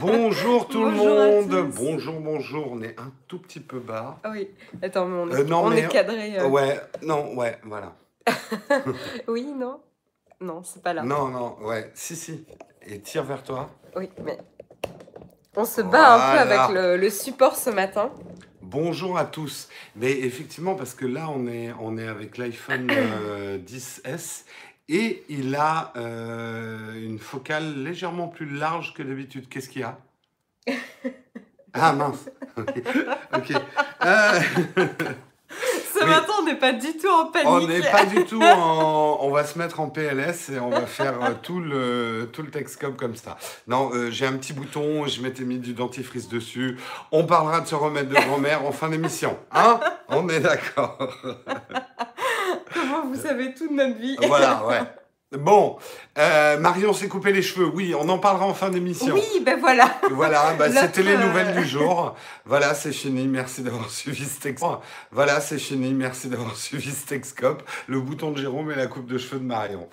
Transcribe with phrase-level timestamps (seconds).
[0.00, 1.50] Bonjour tout Bonjour le à monde.
[1.72, 1.82] tous.
[1.84, 2.68] Bonjour, bonjour.
[2.72, 4.18] On est un tout petit peu bas.
[4.22, 4.48] Ah oui.
[4.82, 6.38] Attends, mais on est, Euh, non, on mais- est cadré.
[6.38, 6.46] euh.
[6.48, 7.94] Ouais, non, ouais, voilà.
[9.28, 9.80] Oui, non
[10.40, 11.02] Non, c'est pas là.
[11.02, 12.44] Non, non, ouais, si, si.
[12.86, 13.70] Et tire vers toi.
[13.96, 14.38] Oui, mais.
[15.56, 18.12] On se bat un peu avec le, le support ce matin.
[18.62, 19.68] Bonjour à tous.
[19.96, 24.44] Mais effectivement, parce que là, on est, on est avec l'iPhone euh, 10S
[24.88, 29.48] et il a euh, une focale légèrement plus large que d'habitude.
[29.48, 29.98] Qu'est-ce qu'il y a?
[31.74, 32.28] Ah mince.
[32.56, 33.52] Ok.
[34.04, 34.40] Euh,
[35.94, 36.10] Ce Oui.
[36.10, 37.48] matin, on n'est pas du tout en panique.
[37.48, 39.18] On n'est pas du tout en.
[39.20, 42.50] On va se mettre en PLS et on va faire euh, tout le, tout le
[42.50, 43.36] Texcom comme ça.
[43.66, 46.78] Non, euh, j'ai un petit bouton, je m'étais mis du dentifrice dessus.
[47.12, 49.36] On parlera de ce remède de grand-mère en fin d'émission.
[49.52, 49.78] Hein?
[50.08, 50.98] On est d'accord.
[52.80, 54.80] Comment vous savez tout de notre vie Voilà, ouais.
[55.32, 55.76] Bon,
[56.16, 57.66] euh, Marion s'est coupé les cheveux.
[57.66, 59.14] Oui, on en parlera en fin d'émission.
[59.14, 60.00] Oui, ben voilà.
[60.10, 62.16] Voilà, bah, c'était les euh, nouvelles du jour.
[62.46, 63.28] Voilà, c'est fini.
[63.28, 64.48] Merci d'avoir suivi ce.
[65.10, 65.92] Voilà, c'est fini.
[65.92, 67.14] Merci d'avoir suivi ce.
[67.88, 69.86] Le bouton de Jérôme et la coupe de cheveux de Marion.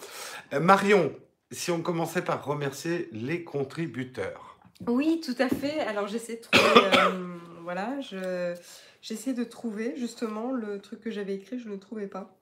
[0.53, 1.11] Euh, Marion,
[1.51, 4.57] si on commençait par remercier les contributeurs.
[4.87, 5.81] Oui, tout à fait.
[5.81, 6.87] Alors j'essaie de trouver.
[6.97, 8.53] euh, voilà, je
[9.01, 12.35] j'essaie de trouver justement le truc que j'avais écrit, je ne le trouvais pas.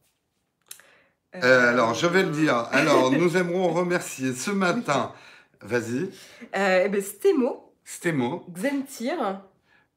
[1.36, 2.56] Euh, alors, je vais le dire.
[2.72, 5.12] Alors, nous aimerons remercier ce matin,
[5.62, 6.10] vas-y,
[6.56, 9.42] Euh, eh ben, Stemo, Stémo, Xentir,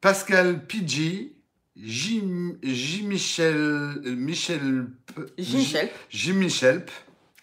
[0.01, 1.33] Pascal Pidgey,
[1.75, 2.23] J.
[2.63, 3.03] J.
[3.03, 6.85] Michel, Michel, P- Michel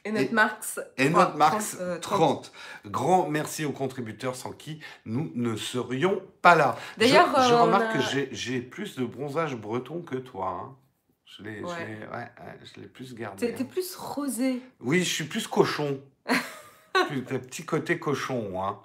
[0.05, 0.81] et notre Marx.
[0.99, 2.53] Et notre Marx 30, euh, 30.
[2.87, 6.77] Grand merci aux contributeurs sans qui nous ne serions pas là.
[6.99, 10.61] D'ailleurs, je, euh, remarque a- que j'ai- j'ai plus de bronzage breton que toi.
[10.65, 10.77] hein.
[11.39, 12.89] Je l'ai Ouais.
[12.89, 13.53] plus gardé.
[13.53, 13.67] T'es hein.
[13.71, 14.61] plus rosé.
[14.81, 16.01] Oui, je suis plus cochon.
[17.33, 18.63] un petit côté cochon.
[18.63, 18.79] Hein.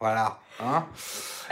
[0.00, 0.40] Voilà.
[0.60, 0.86] Hein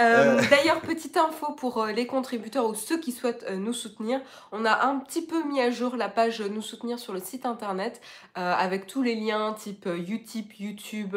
[0.01, 0.43] Euh, Euh.
[0.49, 4.21] D'ailleurs, petite info pour euh, les contributeurs ou ceux qui souhaitent nous soutenir,
[4.53, 7.45] on a un petit peu mis à jour la page nous soutenir sur le site
[7.47, 8.01] internet
[8.37, 11.17] euh, avec tous les liens type Utip, YouTube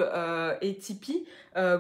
[0.61, 1.25] et Tipeee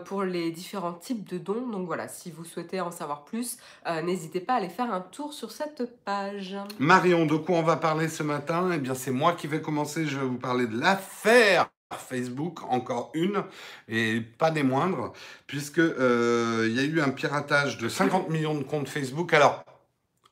[0.05, 1.67] pour les différents types de dons.
[1.67, 3.57] Donc voilà, si vous souhaitez en savoir plus,
[4.03, 6.55] n'hésitez pas à aller faire un tour sur cette page.
[6.79, 8.69] Marion, de quoi on va parler ce matin?
[8.73, 10.05] Eh bien, c'est moi qui vais commencer.
[10.05, 11.69] Je vais vous parler de l'affaire
[11.99, 13.43] Facebook, encore une,
[13.87, 15.13] et pas des moindres,
[15.47, 19.33] puisque euh, il y a eu un piratage de 50 millions de comptes Facebook.
[19.33, 19.63] Alors,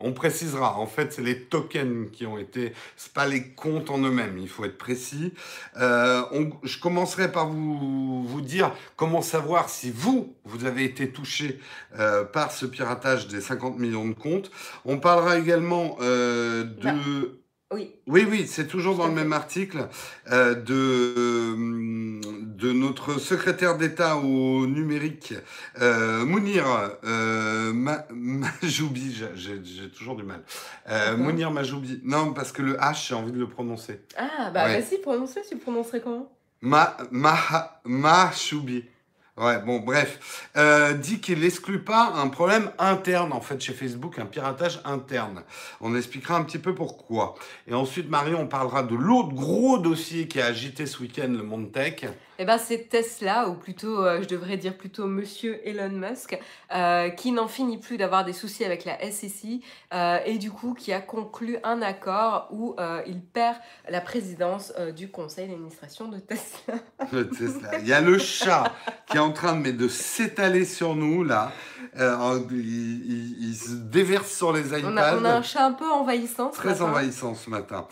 [0.02, 3.97] on précisera, en fait, c'est les tokens qui ont été, c'est pas les comptes en
[3.97, 5.34] eux-mêmes, il faut être précis.
[5.75, 6.24] Euh,
[6.64, 11.59] je commencerai par vous, dire comment savoir si vous, vous avez été touché
[11.97, 14.50] euh, par ce piratage des 50 millions de comptes.
[14.86, 17.39] On parlera également de...
[17.72, 19.90] Oui, Oui, oui, c'est toujours dans le même article
[20.31, 25.35] euh, de, euh, de notre secrétaire d'État au numérique,
[25.79, 26.66] euh, Mounir
[27.03, 29.22] euh, Ma- Majoubi.
[29.35, 30.41] J'ai- toujours du mal.
[30.90, 32.02] Euh, Mounir Majoubi.
[32.03, 34.02] Non, parce que le H, j'ai envie de le prononcer.
[34.18, 34.81] ah bah Ouais.
[34.81, 36.31] vas-y, prononcer, tu le prononcerais comment?
[36.62, 38.84] Ma, ma, Machoubi.
[39.40, 40.50] Ouais, bon, bref.
[40.58, 45.44] Euh, dit qu'il n'exclut pas un problème interne, en fait, chez Facebook, un piratage interne.
[45.80, 47.36] On expliquera un petit peu pourquoi.
[47.66, 51.44] Et ensuite, Marion, on parlera de l'autre gros dossier qui a agité ce week-end le
[51.44, 52.04] monde tech.
[52.42, 56.40] Eh ben, c'est Tesla, ou plutôt, euh, je devrais dire plutôt Monsieur Elon Musk,
[56.74, 59.60] euh, qui n'en finit plus d'avoir des soucis avec la SEC
[59.94, 63.58] euh, et du coup qui a conclu un accord où il perd
[63.90, 66.76] la présidence du conseil d'administration de Tesla.
[67.12, 67.78] Le Tesla.
[67.80, 68.72] Il y a le chat
[69.08, 71.52] qui est en train de, mais de s'étaler sur nous, là.
[71.98, 74.82] Il, il- il se déverse sur les iPads.
[74.88, 76.52] On a, on a un chat un peu envahissant.
[76.52, 76.86] ce Très matin.
[76.86, 77.88] envahissant ce matin.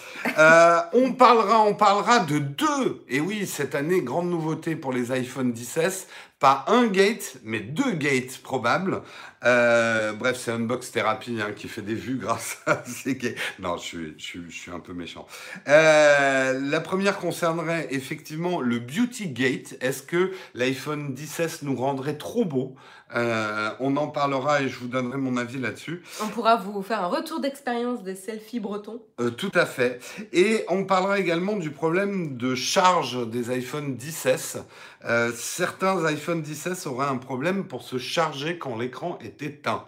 [0.93, 3.03] On parlera, on parlera de deux.
[3.09, 6.05] Et oui, cette année, grande nouveauté pour les iPhone 10s.
[6.39, 9.01] Pas un gate, mais deux gates probables.
[9.43, 13.37] Euh, bref, c'est Unbox Therapy hein, qui fait des vues grâce à ces gates.
[13.59, 15.25] Non, je suis, un peu méchant.
[15.67, 19.77] Euh, la première concernerait effectivement le Beauty Gate.
[19.81, 22.75] Est-ce que l'iPhone 10s nous rendrait trop beau?
[23.15, 26.03] Euh, On en parlera et je vous donnerai mon avis là-dessus.
[26.21, 29.01] On pourra vous faire un retour d'expérience des selfies bretons.
[29.21, 29.99] Euh, tout à fait.
[30.33, 34.61] Et on parlera également du problème de charge des iPhone 10s.
[35.05, 39.85] Euh, certains iPhone 10s auraient un problème pour se charger quand l'écran est éteint.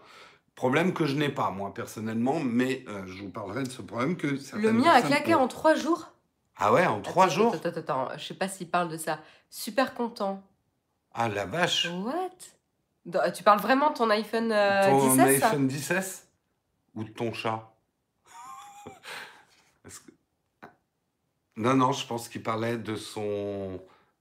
[0.56, 4.28] Problème que je n'ai pas, moi, personnellement, mais je vous parlerai de ce problème que
[4.56, 5.44] Le mien a claqué ont.
[5.44, 6.12] en trois jours.
[6.58, 8.98] Ah ouais, en trois Attends, jours Attends, attends, attends, je sais pas s'il parle de
[8.98, 9.20] ça.
[9.50, 10.44] Super content.
[11.14, 12.30] Ah la vache What?
[13.34, 16.24] Tu parles vraiment de ton iPhone euh, Ton 10S ça iPhone 10s
[16.96, 17.72] Ou de ton chat
[19.84, 20.12] que-
[21.58, 23.80] Non, non, je pense qu'il parlait de son...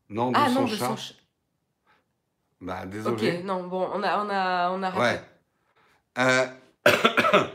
[0.08, 0.86] Non, de Ah son non, de chat.
[0.86, 1.16] son ch-
[2.60, 3.42] Bah, Ok, désolé.
[3.42, 5.00] non, bon, on a, on a, on a raté.
[5.00, 5.22] Ouais.
[6.19, 6.46] Euh,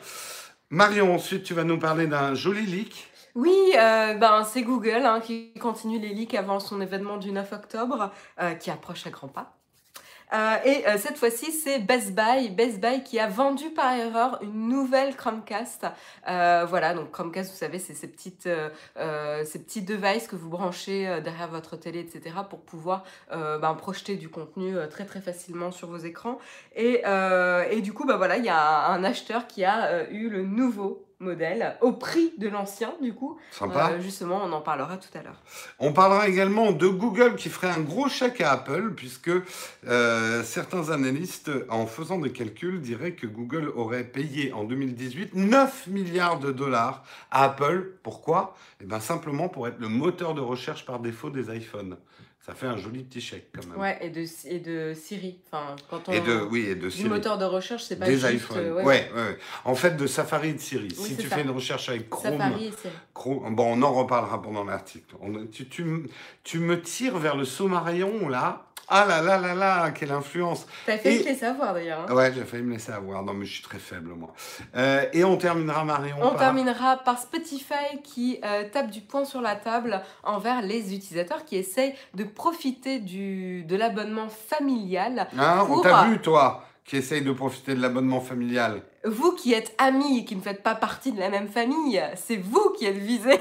[0.70, 3.10] Marion, ensuite, tu vas nous parler d'un joli leak.
[3.36, 7.52] Oui, euh, ben, c'est Google hein, qui continue les leaks avant son événement du 9
[7.54, 9.58] octobre, euh, qui approche à grands pas.
[10.34, 14.40] Euh, et euh, cette fois-ci, c'est Best Buy, Best Buy qui a vendu par erreur
[14.42, 15.86] une nouvelle Chromecast.
[16.28, 21.76] Euh, voilà, donc Chromecast, vous savez, c'est ces petits devices que vous branchez derrière votre
[21.78, 26.40] télé, etc., pour pouvoir ben, projeter du contenu très très facilement sur vos écrans.
[26.76, 27.02] Et,
[27.82, 31.78] du coup, bah voilà, il y a un, acheteur qui a eu le nouveau modèle
[31.82, 33.38] au prix de l'ancien, du coup.
[33.52, 33.92] Sympa.
[33.92, 35.42] Euh, justement, on en parlera tout à l'heure.
[35.80, 39.32] On parlera également de Google qui ferait un gros chèque à Apple, puisque
[39.88, 45.88] euh, certains analystes, en faisant des calculs, diraient que Google aurait payé en 2018 9
[45.88, 47.98] milliards de dollars à Apple.
[48.04, 48.56] Pourquoi?
[48.82, 51.98] Eh bien simplement pour être le moteur de recherche par défaut des iPhones.
[52.46, 53.80] Ça fait un joli petit chèque quand même.
[53.80, 55.38] Ouais, et de, et de Siri.
[55.50, 56.12] Enfin, quand on...
[56.12, 57.08] Et de, oui, et de Du Siri.
[57.08, 58.34] moteur de recherche, c'est pas des juste...
[58.34, 58.58] iPhones.
[58.58, 58.84] euh, ouais.
[58.84, 59.38] ouais, Ouais.
[59.64, 60.90] En fait, de Safari et de Siri.
[60.90, 61.36] Oui, si tu ça.
[61.38, 62.94] fais une recherche avec Chrome, Safari Siri.
[63.16, 65.16] Chrome- bon, on en reparlera pendant l'article.
[65.22, 65.86] On- Tu, tu,
[66.44, 68.66] tu me tires vers le saumarion là.
[68.90, 70.66] Ah là là là là, quelle influence.
[70.86, 72.06] T'as fait Et- te laisser avoir d'ailleurs.
[72.10, 72.14] hein.
[72.14, 73.24] Ouais, j'ai failli me laisser avoir.
[73.24, 74.34] Non, mais je suis très faible, moi.
[74.76, 76.18] Euh, et on terminera, Marion.
[76.22, 80.94] On par- terminera par Spotify qui euh, tape du poing sur la table envers les
[80.94, 85.28] utilisateurs qui essayent de profiter du, de l'abonnement familial.
[85.38, 88.84] Hein, on pour- t'a vu, toi, qui essaye de profiter de l'abonnement familial.
[89.06, 92.38] Vous qui êtes amis et qui ne faites pas partie de la même famille, c'est
[92.38, 93.40] vous qui êtes visés.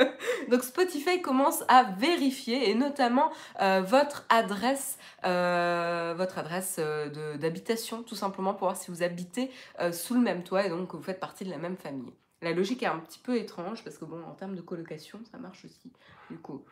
[0.50, 3.30] Donc Spotify commence à vérifier et notamment
[3.60, 9.50] euh, votre adresse, euh, votre adresse euh, d'habitation, tout simplement pour voir si vous habitez
[9.92, 12.12] sous le même toit et donc que vous faites partie de la même famille.
[12.42, 15.38] La logique est un petit peu étrange parce que bon, en termes de colocation, ça
[15.38, 15.90] marche aussi.
[16.30, 16.62] Du coup,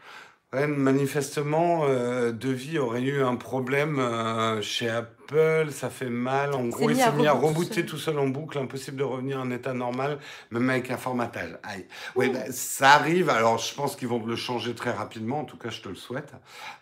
[0.55, 6.53] Ouais, manifestement, euh, Devi aurait eu un problème euh, chez Apple, ça fait mal.
[6.53, 7.87] En gros, il s'est mis à tout rebooter seul.
[7.87, 10.19] tout seul en boucle, impossible de revenir en état normal,
[10.51, 11.57] même avec un formatage.
[11.63, 11.87] Aïe.
[12.17, 13.31] Oui, bah, ça arrive.
[13.31, 15.41] Alors, je pense qu'ils vont le changer très rapidement.
[15.41, 16.35] En tout cas, je te le souhaite.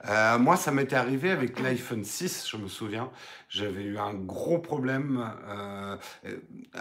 [0.08, 3.08] Euh, moi, ça m'était arrivé avec l'iPhone 6, je me souviens.
[3.48, 5.30] J'avais eu un gros problème.
[5.48, 5.96] euh,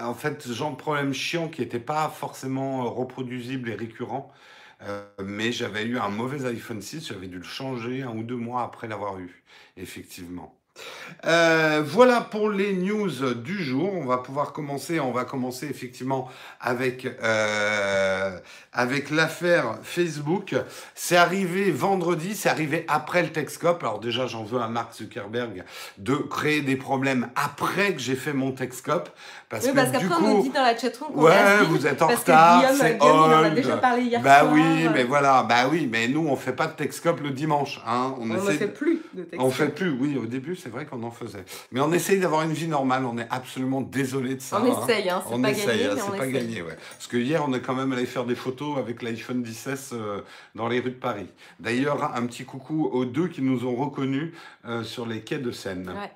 [0.02, 4.34] en fait, ce genre de problème chiant qui n'était pas forcément reproduisible et récurrent.
[4.82, 8.36] Euh, mais j'avais eu un mauvais iPhone 6, j'avais dû le changer un ou deux
[8.36, 9.44] mois après l'avoir eu,
[9.78, 10.59] effectivement.
[11.26, 13.94] Euh, voilà pour les news du jour.
[13.94, 15.00] On va pouvoir commencer.
[15.00, 16.30] On va commencer effectivement
[16.62, 18.38] avec euh,
[18.72, 20.56] avec l'affaire Facebook.
[20.96, 22.36] C'est arrivé vendredi.
[22.36, 23.84] C'est arrivé après le Texcope.
[23.84, 25.64] Alors déjà, j'en veux à Mark Zuckerberg
[25.98, 29.10] de créer des problèmes après que j'ai fait mon Texcope,
[29.50, 32.08] parce oui, parce qu'après on nous dit dans la chatroom qu'on ouais, vous êtes en
[32.08, 32.62] parce retard.
[32.62, 33.54] que Guillaume, c'est Guillaume, il en a old.
[33.56, 34.52] déjà parlé hier Bah soir.
[34.54, 38.16] oui, mais voilà, bah oui, mais nous on fait pas de Texcope le dimanche, hein.
[38.20, 39.42] On, ne fait plus de texte.
[39.42, 41.44] on fait plus, oui, au début c'est vrai qu'on en faisait.
[41.72, 44.62] Mais on essaye d'avoir une vie normale, on est absolument désolé de ça.
[44.62, 44.84] On hein.
[44.84, 46.48] essaye, hein, c'est On pas essaye, gagné, hein, mais on c'est pas essaye.
[46.48, 46.78] gagné, ouais.
[46.92, 50.22] Parce que hier on est quand même allé faire des photos avec l'iPhone 16 euh,
[50.56, 51.28] dans les rues de Paris.
[51.60, 54.34] D'ailleurs, un petit coucou aux deux qui nous ont reconnus
[54.66, 55.90] euh, sur les quais de Seine.
[55.90, 56.12] Ouais.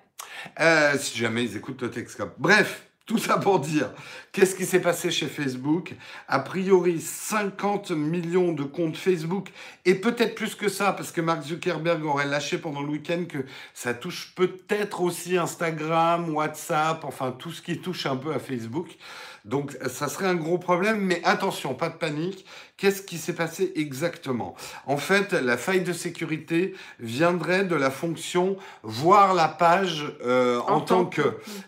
[0.60, 2.36] Euh, si jamais ils écoutent le Texcope.
[2.38, 3.92] Bref, tout ça pour dire,
[4.32, 5.94] qu'est-ce qui s'est passé chez Facebook?
[6.30, 9.50] A priori, 50 millions de comptes Facebook,
[9.84, 13.40] et peut-être plus que ça, parce que Mark Zuckerberg aurait lâché pendant le week-end que
[13.74, 18.98] ça touche peut-être aussi Instagram, WhatsApp, enfin tout ce qui touche un peu à Facebook.
[19.46, 22.46] Donc ça serait un gros problème, mais attention, pas de panique.
[22.78, 24.56] Qu'est-ce qui s'est passé exactement?
[24.86, 30.82] En fait, la faille de sécurité viendrait de la fonction voir la page euh, en,
[30.82, 31.22] tant que.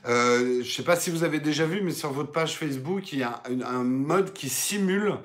[0.07, 3.19] Euh, je sais pas si vous avez déjà vu, mais sur votre page Facebook, il
[3.19, 5.17] y a un, un mode qui simule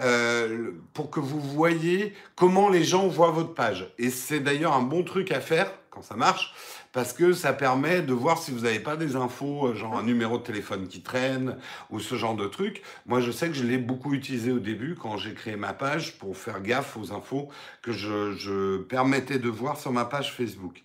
[0.00, 3.92] euh, pour que vous voyez comment les gens voient votre page.
[3.98, 6.52] Et c'est d'ailleurs un bon truc à faire quand ça marche.
[6.94, 10.04] Parce que ça permet de voir si vous n'avez pas des infos, euh, genre un
[10.04, 11.56] numéro de téléphone qui traîne
[11.90, 12.82] ou ce genre de truc.
[13.06, 16.16] Moi, je sais que je l'ai beaucoup utilisé au début quand j'ai créé ma page
[16.18, 17.48] pour faire gaffe aux infos
[17.82, 20.82] que je, permettais de voir sur ma page Facebook.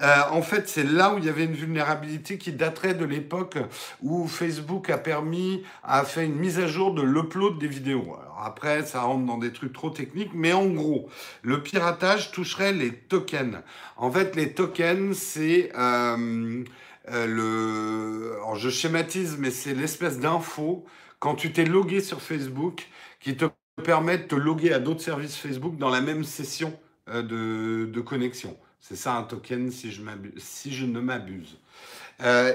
[0.00, 3.58] Euh, en fait, c'est là où il y avait une vulnérabilité qui daterait de l'époque
[4.00, 8.16] où Facebook a permis, a fait une mise à jour de l'upload des vidéos.
[8.44, 11.08] Après, ça rentre dans des trucs trop techniques, mais en gros,
[11.42, 13.58] le piratage toucherait les tokens.
[13.96, 16.64] En fait, les tokens, c'est euh,
[17.10, 18.32] euh, le.
[18.36, 20.84] Alors, je schématise, mais c'est l'espèce d'info
[21.18, 22.88] quand tu t'es logué sur Facebook
[23.20, 23.46] qui te
[23.84, 26.78] permet de te loguer à d'autres services Facebook dans la même session
[27.08, 28.56] euh, de, connexion.
[28.80, 30.00] C'est ça un token, si je,
[30.38, 31.58] si je ne m'abuse.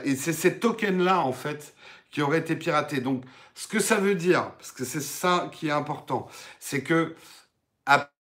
[0.04, 1.74] Et c'est ces tokens-là, en fait,
[2.16, 3.02] qui auraient été piratés.
[3.02, 6.30] Donc, ce que ça veut dire, parce que c'est ça qui est important,
[6.62, 7.14] c'est que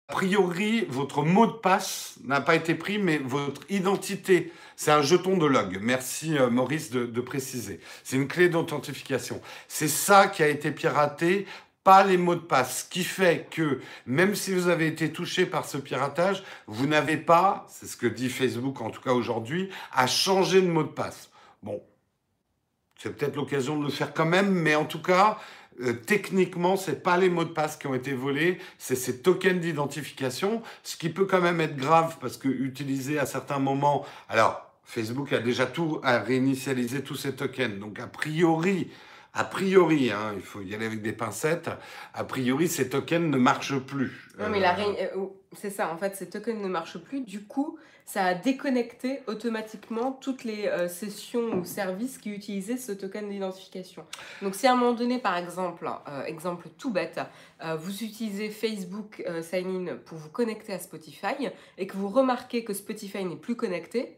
[0.07, 5.37] priori, votre mot de passe n'a pas été pris, mais votre identité, c'est un jeton
[5.37, 5.79] de log.
[5.81, 7.79] Merci euh, Maurice de, de préciser.
[8.03, 9.41] C'est une clé d'authentification.
[9.69, 11.45] C'est ça qui a été piraté
[11.83, 12.83] pas les mots de passe.
[12.83, 17.15] Ce qui fait que même si vous avez été touché par ce piratage, vous n'avez
[17.15, 20.89] pas, c'est ce que dit Facebook en tout cas aujourd'hui, à changer de mot de
[20.89, 21.29] passe.
[21.63, 21.81] Bon,
[22.97, 25.37] c'est peut-être l'occasion de le faire quand même, mais en tout cas,
[25.81, 29.59] euh, techniquement, c'est pas les mots de passe qui ont été volés, c'est ces tokens
[29.59, 34.63] d'identification, ce qui peut quand même être grave parce que utiliser à certains moments, alors
[34.83, 38.89] Facebook a déjà tout à réinitialiser tous ces tokens, donc a priori,
[39.33, 41.69] a priori, hein, il faut y aller avec des pincettes,
[42.15, 44.31] a priori, ces tokens ne marchent plus.
[44.39, 47.21] Non, mais la euh, euh, c'est ça, en fait, ces tokens ne marchent plus.
[47.21, 47.77] Du coup,
[48.07, 54.05] ça a déconnecté automatiquement toutes les euh, sessions ou services qui utilisaient ce token d'identification.
[54.41, 55.87] Donc, si à un moment donné, par exemple,
[56.25, 57.19] exemple tout bête,
[57.77, 62.73] vous utilisez Facebook Sign In pour vous connecter à Spotify et que vous remarquez que
[62.73, 64.17] Spotify n'est plus connecté,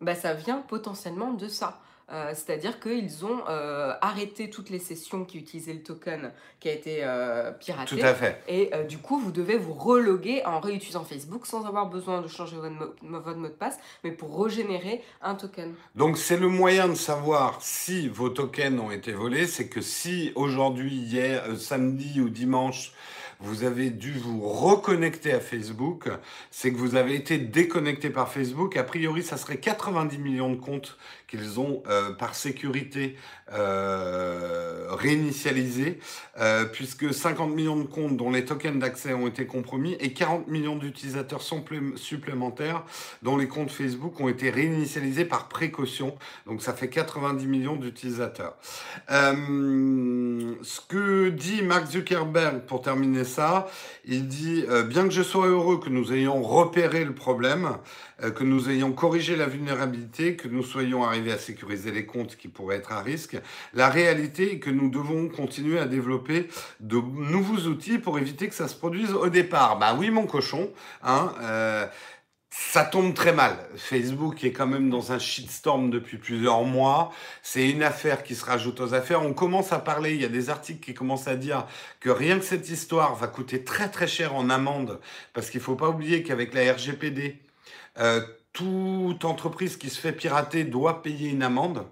[0.00, 1.80] bah, ça vient potentiellement de ça.
[2.12, 6.72] Euh, c'est-à-dire qu'ils ont euh, arrêté toutes les sessions qui utilisaient le token qui a
[6.72, 7.96] été euh, piraté.
[7.96, 8.42] Tout à fait.
[8.46, 12.56] Et du coup, vous devez vous reloguer en réutilisant Facebook sans avoir besoin de changer
[12.56, 15.74] votre votre mot de passe, mais pour régénérer un token.
[15.96, 20.30] Donc c'est le moyen de savoir si vos tokens ont été volés, c'est que si
[20.36, 22.92] aujourd'hui, hier, samedi ou dimanche,
[23.40, 26.08] vous avez dû vous reconnecter à Facebook,
[26.50, 28.76] c'est que vous avez été déconnecté par Facebook.
[28.76, 33.16] A priori, ça serait 90 millions de comptes qu'ils ont euh, par sécurité
[33.52, 36.00] euh, réinitialisés,
[36.40, 40.48] euh, puisque 50 millions de comptes dont les tokens d'accès ont été compromis et 40
[40.48, 42.82] millions d'utilisateurs supplémentaires
[43.22, 46.16] dont les comptes Facebook ont été réinitialisés par précaution.
[46.46, 48.56] Donc ça fait 90 millions d'utilisateurs.
[49.10, 53.68] Euh, ce que dit Mark Zuckerberg pour terminer ça,
[54.06, 57.76] il dit bien que je sois heureux que nous ayons repéré le problème,
[58.22, 62.36] euh, que nous ayons corrigé la vulnérabilité, que nous soyons arrivés à sécuriser les comptes
[62.36, 63.36] qui pourraient être à risque.
[63.74, 66.48] La réalité est que nous devons continuer à développer
[66.80, 69.78] de nouveaux outils pour éviter que ça se produise au départ.
[69.78, 70.70] Bah oui, mon cochon,
[71.02, 71.32] hein.
[72.58, 73.58] Ça tombe très mal.
[73.76, 77.12] Facebook est quand même dans un shitstorm depuis plusieurs mois.
[77.42, 79.22] C'est une affaire qui se rajoute aux affaires.
[79.22, 81.66] On commence à parler, il y a des articles qui commencent à dire
[82.00, 85.00] que rien que cette histoire va coûter très très cher en amende,
[85.34, 87.42] parce qu'il ne faut pas oublier qu'avec la RGPD,
[87.98, 88.22] euh,
[88.54, 91.86] toute entreprise qui se fait pirater doit payer une amende.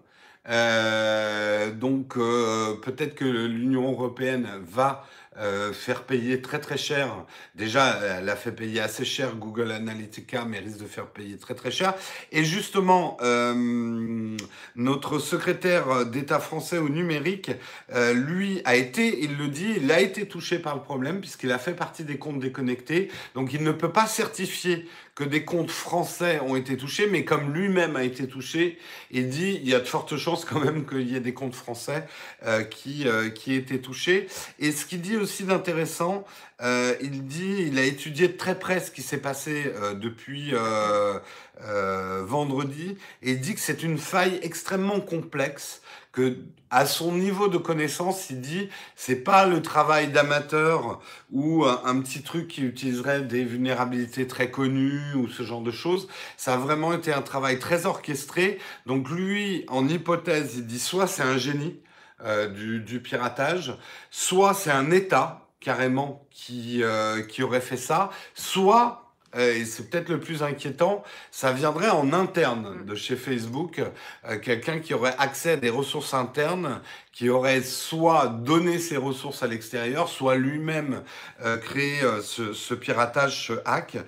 [0.49, 5.07] Euh, donc euh, peut-être que l'Union européenne va
[5.37, 7.25] euh, faire payer très très cher.
[7.57, 11.55] Déjà, elle a fait payer assez cher Google Analytica, mais risque de faire payer très
[11.55, 11.95] très cher.
[12.31, 14.37] Et justement, euh,
[14.77, 17.51] notre secrétaire d'État français au numérique,
[17.93, 21.51] euh, lui, a été, il le dit, il a été touché par le problème puisqu'il
[21.51, 23.11] a fait partie des comptes déconnectés.
[23.35, 27.55] Donc, il ne peut pas certifier que des comptes français ont été touchés, mais comme
[27.55, 28.79] lui-même a été touché,
[29.11, 31.55] il dit il y a de fortes chances quand même qu'il y ait des comptes
[31.55, 32.07] français
[32.45, 34.27] euh, qui, euh, qui aient été touchés.
[34.59, 36.25] Et ce qu'il dit aussi d'intéressant,
[36.63, 40.53] euh, il dit il a étudié de très près ce qui s'est passé euh, depuis
[40.53, 41.19] euh,
[41.63, 45.81] euh, vendredi, et il dit que c'est une faille extrêmement complexe
[46.15, 46.39] que
[46.71, 52.23] à son niveau de connaissance, il dit c'est pas le travail d'amateur ou un, petit
[52.23, 56.09] truc qui utiliserait des vulnérabilités très connues ou ce genre de choses.
[56.37, 58.59] Ça a vraiment été un travail très orchestré.
[58.87, 61.79] Donc lui, en hypothèse, il dit soit c'est un génie
[62.25, 63.77] euh, du, du piratage,
[64.11, 69.04] soit c'est un État carrément qui, euh, qui aurait fait ça, soit
[69.37, 72.85] et c'est peut-être le plus inquiétant, ça viendrait en interne mm.
[72.87, 73.83] de chez Facebook,
[74.29, 76.81] euh, quelqu'un qui aurait accès à des ressources internes,
[77.13, 81.03] qui aurait soit donné ses ressources à l'extérieur, soit lui-même
[81.45, 83.99] euh, créé ce, ce, piratage, ce hack.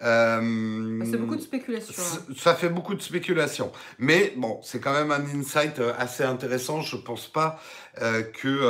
[0.00, 1.94] C'est beaucoup de spéculation.
[1.96, 2.34] Hein.
[2.36, 3.70] Ça fait beaucoup de spéculation.
[3.98, 6.80] Mais bon, c'est quand même un insight assez intéressant.
[6.80, 7.60] Je pense pas
[7.96, 8.60] que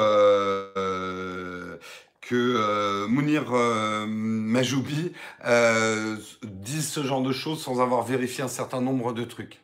[2.29, 5.13] que euh, Mounir euh, Majoubi
[5.45, 9.61] euh, dise ce genre de choses sans avoir vérifié un certain nombre de trucs.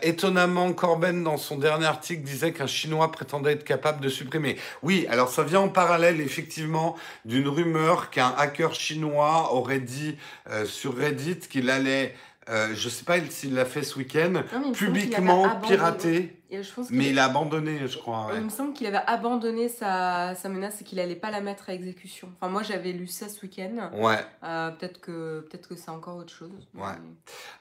[0.00, 4.56] Étonnamment, Corben, dans son dernier article, disait qu'un Chinois prétendait être capable de supprimer.
[4.82, 10.16] Oui, alors ça vient en parallèle, effectivement, d'une rumeur qu'un hacker chinois aurait dit
[10.64, 12.14] sur Reddit qu'il allait
[12.48, 14.42] euh, je sais pas s'il l'a fait ce week-end,
[14.72, 16.42] publiquement piraté.
[16.90, 18.30] mais il a abandonné, je crois.
[18.34, 21.68] Il me semble qu'il avait abandonné sa, sa menace et qu'il allait pas la mettre
[21.68, 22.32] à exécution.
[22.40, 23.90] Enfin, moi, j'avais lu ça ce week-end.
[23.92, 24.18] Ouais.
[24.42, 26.66] Euh, peut-être que, peut que c'est encore autre chose.
[26.74, 26.94] Ouais.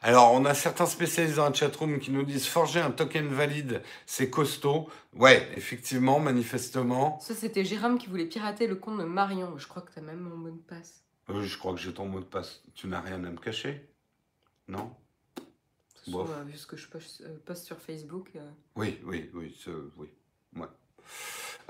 [0.01, 3.81] Alors, on a certains spécialistes dans la chatroom qui nous disent forger un token valide,
[4.05, 4.89] c'est costaud.
[5.13, 7.19] Ouais, effectivement, manifestement.
[7.19, 9.57] Ça, c'était Jérôme qui voulait pirater le compte de Marion.
[9.57, 11.03] Je crois que tu as même mon mot de passe.
[11.29, 12.63] Euh, je crois que j'ai ton mot de passe.
[12.73, 13.88] Tu n'as rien à me cacher
[14.69, 14.95] Non
[16.07, 18.29] euh, vu ce que je poste, euh, poste sur Facebook.
[18.35, 18.39] euh,
[18.75, 20.07] Oui, oui, oui, ce- oui.
[20.55, 20.67] Ouais.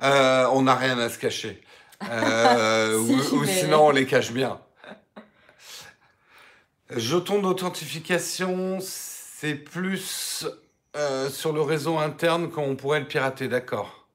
[0.01, 1.62] On n'a rien à se cacher.
[2.01, 4.62] Si, ou, sinon, on les cache bien.
[6.89, 10.46] Jeton d'authentification, c'est plus
[10.96, 14.08] euh, sur le réseau interne qu'on pourrait le pirater, d'accord.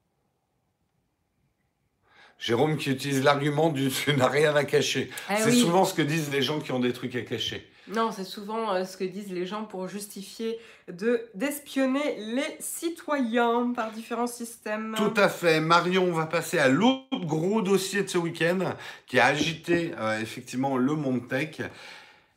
[2.39, 5.09] Jérôme qui utilise l'argument du tu n'as rien à cacher.
[5.29, 5.61] Ah c'est oui.
[5.61, 7.69] souvent ce que disent les gens qui ont des trucs à cacher.
[7.87, 10.57] Non, c'est souvent euh, ce que disent les gens pour justifier
[10.91, 14.95] de d'espionner les citoyens par différents systèmes.
[14.97, 15.59] Tout à fait.
[15.59, 18.73] Marion, on va passer à l'autre gros dossier de ce week-end
[19.05, 21.61] qui a agité euh, effectivement le monde tech.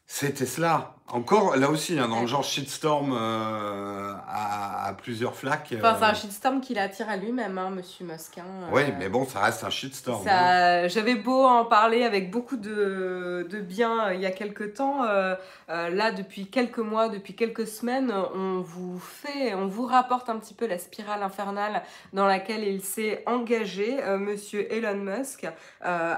[0.07, 0.98] C'est Tesla.
[1.11, 5.75] Encore, là aussi, hein, dans le genre shitstorm euh, à, à plusieurs flaques.
[5.79, 8.37] Enfin, c'est euh, un shitstorm qu'il attire à lui-même, hein, Monsieur Musk.
[8.37, 10.23] hein, Oui, euh, mais bon, ça reste un shitstorm.
[10.29, 10.87] hein.
[10.89, 15.03] J'avais beau en parler avec beaucoup de, de bien euh, il y a quelques temps.
[15.05, 15.35] euh,
[15.71, 20.37] euh, là, depuis quelques mois, depuis quelques semaines, on vous fait, on vous rapporte un
[20.39, 25.51] petit peu la spirale infernale dans laquelle il s'est engagé, euh, Monsieur Elon Musk, euh,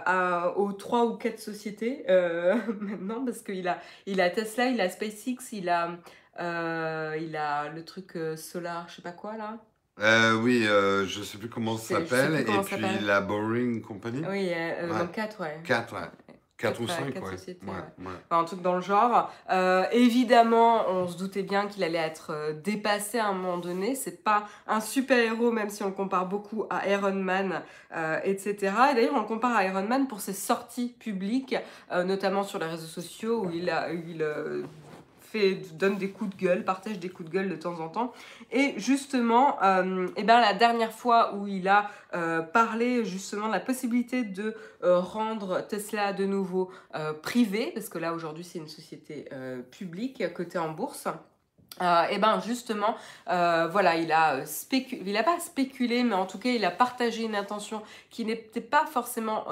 [0.04, 4.79] à- aux trois ou quatre sociétés euh, maintenant, parce qu'il a, il a Tesla, il
[4.80, 5.98] a SpaceX, il a,
[6.40, 9.58] euh, il a le truc euh, solar, je sais pas quoi là.
[10.00, 12.40] Euh, oui, euh, je sais plus comment ça s'appelle.
[12.40, 14.22] Et puis la Boring Company.
[14.26, 14.98] Oui, euh, Ouais.
[14.98, 15.60] donc quatre, ouais.
[15.64, 16.08] 4, ouais.
[16.60, 17.36] 4 ou Quatre, 5, quatre ouais.
[17.38, 18.06] sociétés, Ouais, ouais.
[18.06, 18.12] ouais.
[18.30, 19.32] Enfin, un truc dans le genre.
[19.50, 23.94] Euh, évidemment, on se doutait bien qu'il allait être euh, dépassé à un moment donné.
[23.94, 27.62] C'est pas un super-héros, même si on le compare beaucoup à Iron Man,
[27.96, 28.56] euh, etc.
[28.92, 31.56] Et d'ailleurs, on le compare à Iron Man pour ses sorties publiques,
[31.92, 34.22] euh, notamment sur les réseaux sociaux, où il, a, où il
[35.72, 38.12] donne des coups de gueule, partage des coups de gueule de temps en temps.
[38.50, 43.52] Et justement, euh, eh ben, la dernière fois où il a euh, parlé justement de
[43.52, 46.70] la possibilité de euh, rendre Tesla de nouveau
[47.22, 49.28] privé, parce que là aujourd'hui c'est une société
[49.70, 51.06] publique cotée en bourse.
[52.10, 52.96] Et ben justement,
[53.26, 57.22] voilà, il a spécu- il a pas spéculé, mais en tout cas il a partagé
[57.24, 59.46] une intention qui n'était pas forcément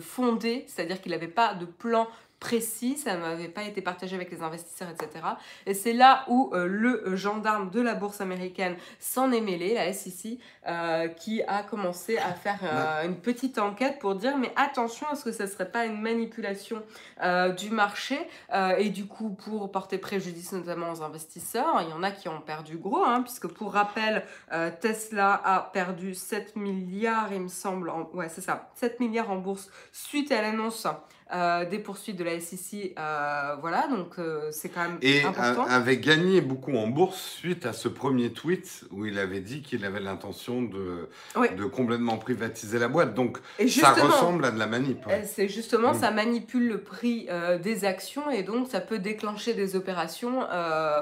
[0.00, 2.08] fondée, c'est-à-dire qu'il n'avait pas de plan
[2.40, 5.24] précis, ça n'avait pas été partagé avec les investisseurs, etc.
[5.66, 9.92] Et c'est là où euh, le gendarme de la bourse américaine s'en est mêlé, la
[9.92, 15.06] SEC, euh, qui a commencé à faire euh, une petite enquête pour dire mais attention,
[15.12, 16.82] est-ce que ça serait pas une manipulation
[17.22, 18.18] euh, du marché
[18.54, 21.82] euh, et du coup pour porter préjudice notamment aux investisseurs.
[21.82, 25.60] Il y en a qui ont perdu gros, hein, puisque pour rappel, euh, Tesla a
[25.60, 30.32] perdu 7 milliards, il me semble, en, ouais c'est ça, 7 milliards en bourse suite
[30.32, 30.86] à l'annonce
[31.32, 32.94] euh, des poursuites de la SEC.
[32.98, 35.64] euh, voilà, donc euh, c'est quand même Et important.
[35.64, 39.62] a- avait gagné beaucoup en bourse suite à ce premier tweet où il avait dit
[39.62, 41.08] qu'il avait l'intention de,
[41.56, 43.14] de complètement privatiser la boîte.
[43.14, 44.98] Donc et ça ressemble à de la manip.
[45.24, 46.00] C'est justement, Mm.
[46.00, 47.28] ça manipule le prix
[47.62, 50.40] des actions et donc ça peut déclencher des opérations,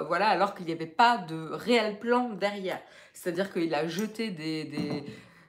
[0.09, 2.81] voilà, alors qu'il n'y avait pas de réel plan derrière.
[3.13, 5.05] C'est-à-dire qu'il a jeté des, des...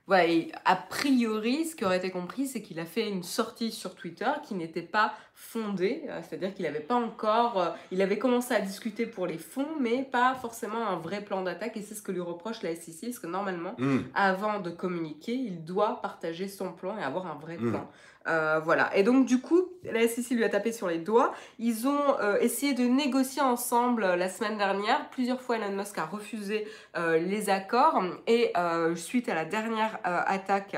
[0.09, 3.71] Ouais, et a priori, ce qui aurait été compris, c'est qu'il a fait une sortie
[3.71, 8.17] sur Twitter qui n'était pas fondée, euh, c'est-à-dire qu'il n'avait pas encore, euh, il avait
[8.19, 11.95] commencé à discuter pour les fonds, mais pas forcément un vrai plan d'attaque, et c'est
[11.95, 13.99] ce que lui reproche la SEC, parce que normalement, Hmm.
[14.13, 17.69] avant de communiquer, il doit partager son plan et avoir un vrai Mm.
[17.71, 17.89] plan.
[18.27, 18.95] Euh, voilà.
[18.97, 21.33] Et donc, du coup, la SEC lui a tapé sur les doigts.
[21.57, 25.09] Ils ont euh, essayé de négocier ensemble euh, la semaine dernière.
[25.09, 28.03] Plusieurs fois, Elon Musk a refusé les accords.
[28.27, 28.51] Et
[28.95, 30.75] suite à la dernière attaque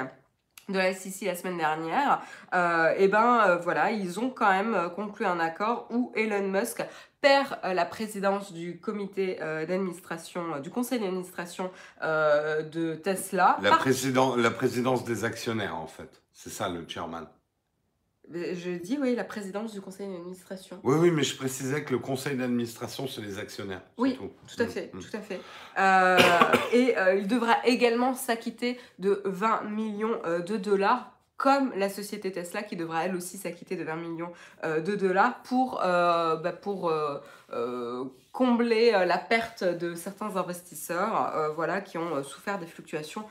[0.72, 2.22] de la SEC la semaine dernière,
[2.54, 6.48] euh, et ben euh, voilà, ils ont quand même euh, conclu un accord où Elon
[6.48, 6.84] Musk
[7.22, 11.70] perd la présidence du comité euh, d'administration, du conseil d'administration
[12.02, 13.58] de Tesla.
[13.62, 16.22] La, Par- président, la présidence des actionnaires, en fait.
[16.34, 17.28] C'est ça le chairman.
[18.36, 20.80] Euh, Je dis oui, la présidence du conseil d'administration.
[20.84, 23.82] Oui, oui, mais je précisais que le conseil d'administration, c'est les actionnaires.
[23.98, 24.30] Oui, tout.
[24.48, 25.42] Tout à fait, tout à fait.
[25.78, 26.18] Euh,
[26.74, 32.32] et euh, il devra également s'acquitter de 20 millions euh, de dollars, comme la société
[32.32, 34.32] Tesla qui devra elle aussi s'acquitter de 20 millions
[34.64, 36.54] euh, de dollars pour, euh, bah,
[37.52, 43.26] euh, combler la perte de certains investisseurs voilà, qui ont souffert des fluctuations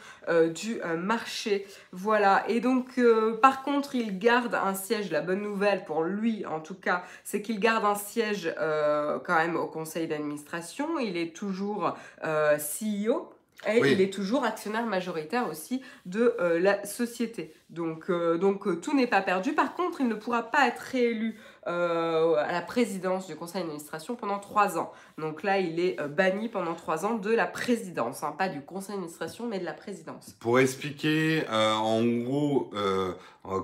[0.55, 1.67] du marché.
[1.93, 3.01] Voilà, et donc
[3.41, 7.41] par contre, il garde un siège, la bonne nouvelle pour lui en tout cas, c'est
[7.41, 13.33] qu'il garde un siège quand même au conseil d'administration, il est toujours CEO.
[13.69, 13.93] Et Oui.
[13.93, 17.53] il est toujours actionnaire majoritaire aussi de euh, la société.
[17.69, 19.53] Donc, euh, donc euh, tout n'est pas perdu.
[19.53, 24.41] Par contre, il ne pourra pas être réélu à la présidence du conseil d'administration pendant
[24.41, 24.91] trois ans.
[25.19, 28.97] Donc là, il est banni pendant trois ans de la présidence, hein, pas du conseil
[28.97, 30.35] d'administration, mais de la présidence.
[30.41, 32.73] Pour expliquer, en gros,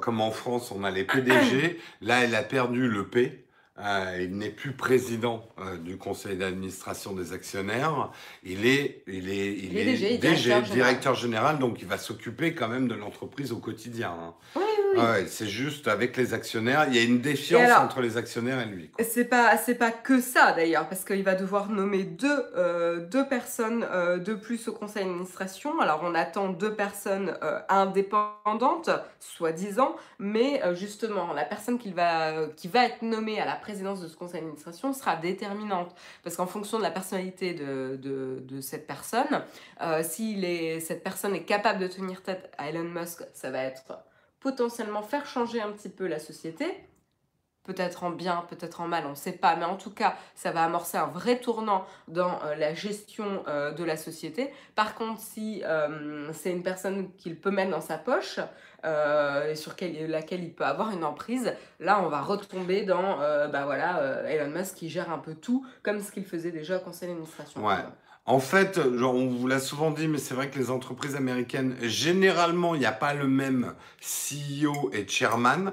[0.02, 3.45] comme en France, on a les PDG, là, elle a perdu le P.
[3.78, 8.10] Euh, il n'est plus président euh, du conseil d'administration des actionnaires.
[8.42, 9.84] Il est, il est, il, est,
[10.18, 11.58] DG, directeur, général.
[11.58, 14.14] donc il va s'occuper quand même de l'entreprise au quotidien.
[14.18, 14.34] Hein.
[14.56, 14.62] Oui,
[15.26, 18.90] c'est juste avec les actionnaires, il y a une défiance entre les actionnaires et lui.
[19.02, 23.26] C'est pas, c'est pas que ça d'ailleurs, parce qu'il va devoir nommer deux, euh, deux
[23.26, 25.80] personnes euh, de plus au conseil d'administration.
[25.80, 32.68] Alors on attend deux personnes euh, indépendantes, soi-disant, mais justement la personne qui va, qui
[32.68, 36.78] va être nommée à la présidence de ce conseil d'administration sera déterminante, parce qu'en fonction
[36.78, 39.42] de la personnalité de, de, de cette personne,
[40.02, 43.84] si cette personne est capable de tenir tête à Elon Musk, ça va être
[44.46, 46.66] potentiellement faire changer un petit peu la société.
[47.64, 49.56] Peut-être en bien, peut-être en mal, on ne sait pas.
[49.56, 53.72] Mais en tout cas, ça va amorcer un vrai tournant dans euh, la gestion euh,
[53.72, 54.52] de la société.
[54.76, 58.38] Par contre, si euh, c'est une personne qu'il peut mettre dans sa poche,
[58.84, 63.16] et sur laquelle il peut avoir une emprise, là on va retomber dans
[63.48, 66.80] bah voilà, Elon Musk qui gère un peu tout comme ce qu'il faisait déjà au
[66.80, 67.60] conseil d'administration.
[68.28, 71.76] En fait, genre, on vous l'a souvent dit, mais c'est vrai que les entreprises américaines,
[71.82, 75.72] généralement, il n'y a pas le même CEO et chairman.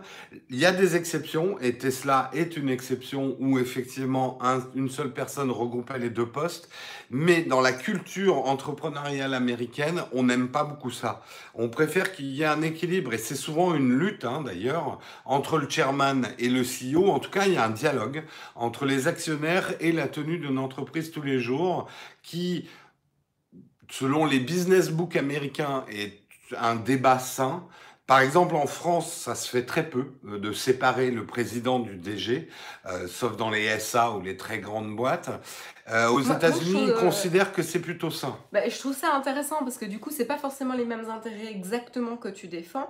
[0.51, 4.37] Il y a des exceptions, et Tesla est une exception où effectivement
[4.75, 6.69] une seule personne regroupait les deux postes.
[7.09, 11.23] Mais dans la culture entrepreneuriale américaine, on n'aime pas beaucoup ça.
[11.55, 15.57] On préfère qu'il y ait un équilibre, et c'est souvent une lutte hein, d'ailleurs, entre
[15.57, 17.09] le chairman et le CEO.
[17.09, 20.59] En tout cas, il y a un dialogue entre les actionnaires et la tenue d'une
[20.59, 21.87] entreprise tous les jours
[22.23, 22.67] qui,
[23.89, 26.23] selon les business books américains, est
[26.57, 27.67] un débat sain.
[28.05, 31.95] Par exemple, en France, ça se fait très peu euh, de séparer le président du
[31.95, 32.49] DG,
[32.85, 35.29] euh, sauf dans les SA ou les très grandes boîtes.
[35.89, 38.37] Euh, aux États-Unis, ils considèrent que c'est plutôt sain.
[38.51, 41.49] Bah, je trouve ça intéressant parce que du coup, c'est pas forcément les mêmes intérêts
[41.49, 42.89] exactement que tu défends.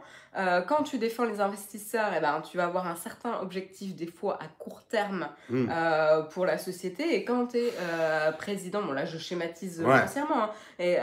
[0.68, 4.40] quand tu défends les investisseurs, eh ben, tu vas avoir un certain objectif des fois
[4.42, 5.68] à court terme hmm.
[6.32, 7.16] pour la société.
[7.16, 7.74] Et quand tu es
[8.40, 10.50] président, bon là je schématise grossièrement, hein,
[10.80, 10.98] et,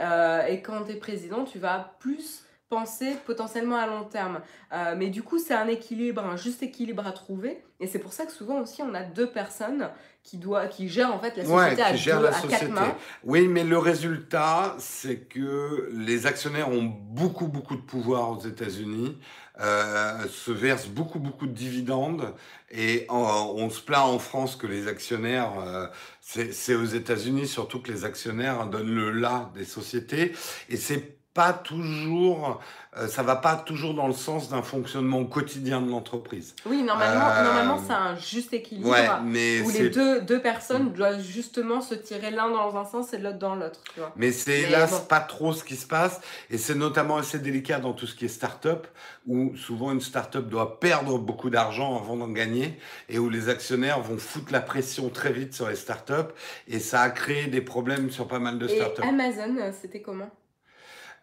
[0.49, 4.39] et quand tu es président, tu vas plus penser potentiellement à long terme.
[4.71, 7.61] Euh, mais du coup, c'est un équilibre, un juste équilibre à trouver.
[7.81, 9.89] Et c'est pour ça que souvent aussi, on a deux personnes
[10.23, 12.95] qui, doit, qui gèrent en fait la société à, deux, à quatre mains.
[13.25, 19.17] Oui, mais le résultat, c'est que les actionnaires ont beaucoup, beaucoup de pouvoir aux États-Unis,
[19.59, 22.33] euh, se versent beaucoup, beaucoup de dividendes.
[22.71, 25.87] Et on se plaint en France que les actionnaires, euh,
[26.21, 30.31] c'est aux États-Unis surtout que les actionnaires donnent le là des sociétés.
[30.69, 32.59] Et c'est pas toujours,
[32.97, 36.55] euh, ça va pas toujours dans le sens d'un fonctionnement quotidien de l'entreprise.
[36.65, 41.21] Oui, normalement, euh, normalement c'est un juste équilibre mais où les deux, deux personnes doivent
[41.21, 43.79] justement se tirer l'un dans un sens et l'autre dans l'autre.
[44.17, 47.93] Mais c'est hélas pas trop ce qui se passe et c'est notamment assez délicat dans
[47.93, 48.87] tout ce qui est start-up
[49.25, 54.01] où souvent une start-up doit perdre beaucoup d'argent avant d'en gagner et où les actionnaires
[54.01, 56.33] vont foutre la pression très vite sur les start-up
[56.67, 59.05] et ça a créé des problèmes sur pas mal de start-up.
[59.07, 60.29] Amazon, c'était comment?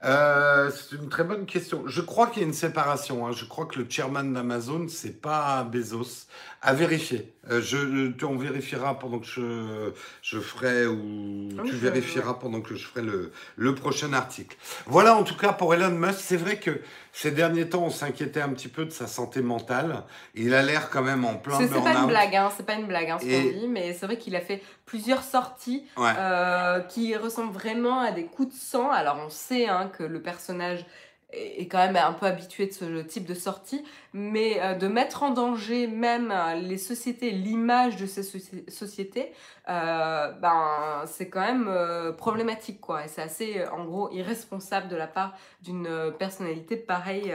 [0.05, 1.83] Euh, c'est une très bonne question.
[1.87, 3.27] Je crois qu'il y a une séparation.
[3.27, 3.33] Hein.
[3.33, 6.27] Je crois que le chairman d'Amazon, c'est pas Bezos.
[6.61, 7.33] À vérifier.
[7.51, 7.79] Euh, je,
[8.25, 9.93] on vérifiera pendant que je,
[10.23, 14.57] je ferai ou tu vérifieras pendant que je ferai le, le prochain article.
[14.87, 16.19] Voilà en tout cas pour Elon Musk.
[16.19, 16.81] C'est vrai que
[17.13, 20.03] ces derniers temps, on s'inquiétait un petit peu de sa santé mentale.
[20.35, 21.75] Il a l'air quand même en plein burn-out.
[21.75, 24.07] C'est pas une blague, hein, c'est pas une blague hein, ce qu'on dit, mais c'est
[24.07, 28.91] vrai qu'il a fait plusieurs sorties euh, qui ressemblent vraiment à des coups de sang.
[28.91, 30.85] Alors on sait hein, que le personnage
[31.31, 35.23] est quand même un peu habitué de ce type de sortie, mais euh, de mettre
[35.23, 38.23] en danger même euh, les sociétés, l'image de ces
[38.69, 39.33] sociétés,
[39.69, 43.05] euh, ben, c'est quand même problématique, quoi.
[43.05, 47.35] Et c'est assez, en gros, irresponsable de la part d'une personnalité pareille.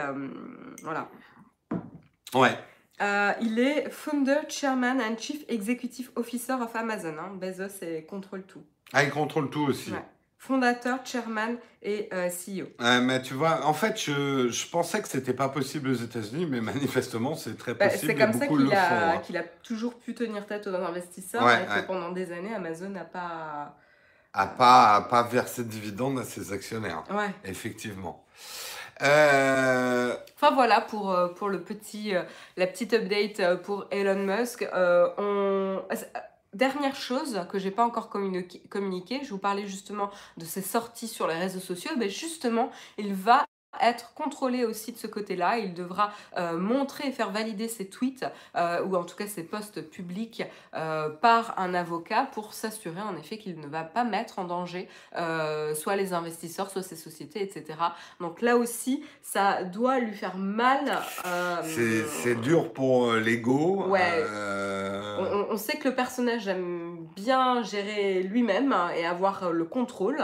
[0.81, 1.09] voilà.
[2.33, 2.57] Ouais.
[3.41, 7.15] il est founder, chairman and chief executive officer of Amazon.
[7.19, 7.31] Hein.
[7.35, 8.63] Bezos et contrôle tout.
[8.91, 9.91] Ah, il contrôle tout aussi.
[9.91, 10.03] Ouais
[10.45, 12.67] fondateur, chairman et euh, CEO.
[12.79, 16.59] mais tu vois, en fait, je, je pensais que c'était pas possible aux États-Unis, mais
[16.73, 18.11] manifestement, c'est très bah, possible.
[18.11, 19.17] c'est comme ça qu'il a, hein.
[19.19, 23.05] qu'il a toujours pu tenir tête aux investisseurs et que pendant des années, Amazon n'a
[23.05, 23.77] pas.
[24.33, 27.03] A pas, a pas versé de dividendes à ses actionnaires.
[27.11, 27.29] Ouais.
[27.45, 28.25] Effectivement.
[29.03, 30.15] Euh...
[30.35, 32.23] Enfin voilà pour, euh, pour le petit, euh,
[32.57, 34.67] la petite update pour Elon Musk.
[34.73, 35.83] on
[36.53, 41.27] Dernière chose que j'ai pas encore communiqué, je vous parlais justement de ses sorties sur
[41.27, 43.47] les réseaux sociaux, mais justement, il va
[43.81, 45.57] être contrôlé aussi de ce côté-là.
[45.57, 49.43] Il devra euh, montrer et faire valider ses tweets, euh, ou en tout cas ses
[49.43, 50.43] posts publics,
[50.75, 54.87] euh, par un avocat pour s'assurer en effet qu'il ne va pas mettre en danger
[55.75, 57.77] soit les investisseurs, soit ses sociétés, etc.
[58.19, 60.99] Donc là aussi, ça doit lui faire mal.
[61.63, 63.85] C'est dur pour l'ego.
[63.87, 64.23] Ouais.
[65.19, 70.17] On, on, sait que le personnage aime bien gérer lui-même hein, et avoir le contrôle.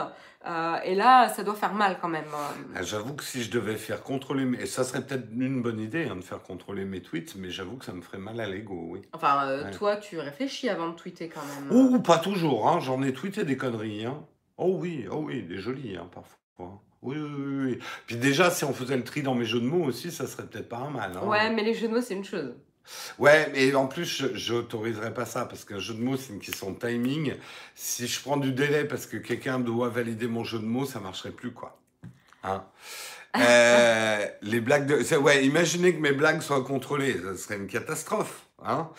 [0.48, 2.26] Euh, et là, ça doit faire mal quand même.
[2.74, 4.62] Ah, j'avoue que si je devais faire contrôler, mes...
[4.62, 7.76] et ça serait peut-être une bonne idée hein, de faire contrôler mes tweets, mais j'avoue
[7.76, 9.02] que ça me ferait mal à l'ego, oui.
[9.12, 11.78] Enfin, euh, toi, tu réfléchis avant de tweeter quand même.
[11.78, 12.80] Ou pas toujours, hein.
[12.80, 14.06] j'en ai tweeté des conneries.
[14.06, 14.24] Hein.
[14.58, 16.82] Oh oui, oh oui, des jolies parfois.
[17.02, 17.80] Oui, oui, oui.
[18.08, 20.46] Puis déjà, si on faisait le tri dans mes jeux de mots aussi, ça serait
[20.46, 21.18] peut-être pas mal.
[21.24, 22.54] Ouais, mais les jeux de mots, c'est une chose.
[23.18, 26.40] Ouais, mais en plus, je n'autoriserai pas ça parce qu'un jeu de mots, c'est une
[26.40, 27.34] question de timing.
[27.76, 31.00] Si je prends du délai parce que quelqu'un doit valider mon jeu de mots, ça
[31.00, 31.80] marcherait plus, quoi.
[32.44, 32.64] Hein
[33.38, 35.18] euh, les blagues de.
[35.18, 38.49] Ouais, imaginez que mes blagues soient contrôlées, ça serait une catastrophe.
[38.66, 38.90] Hein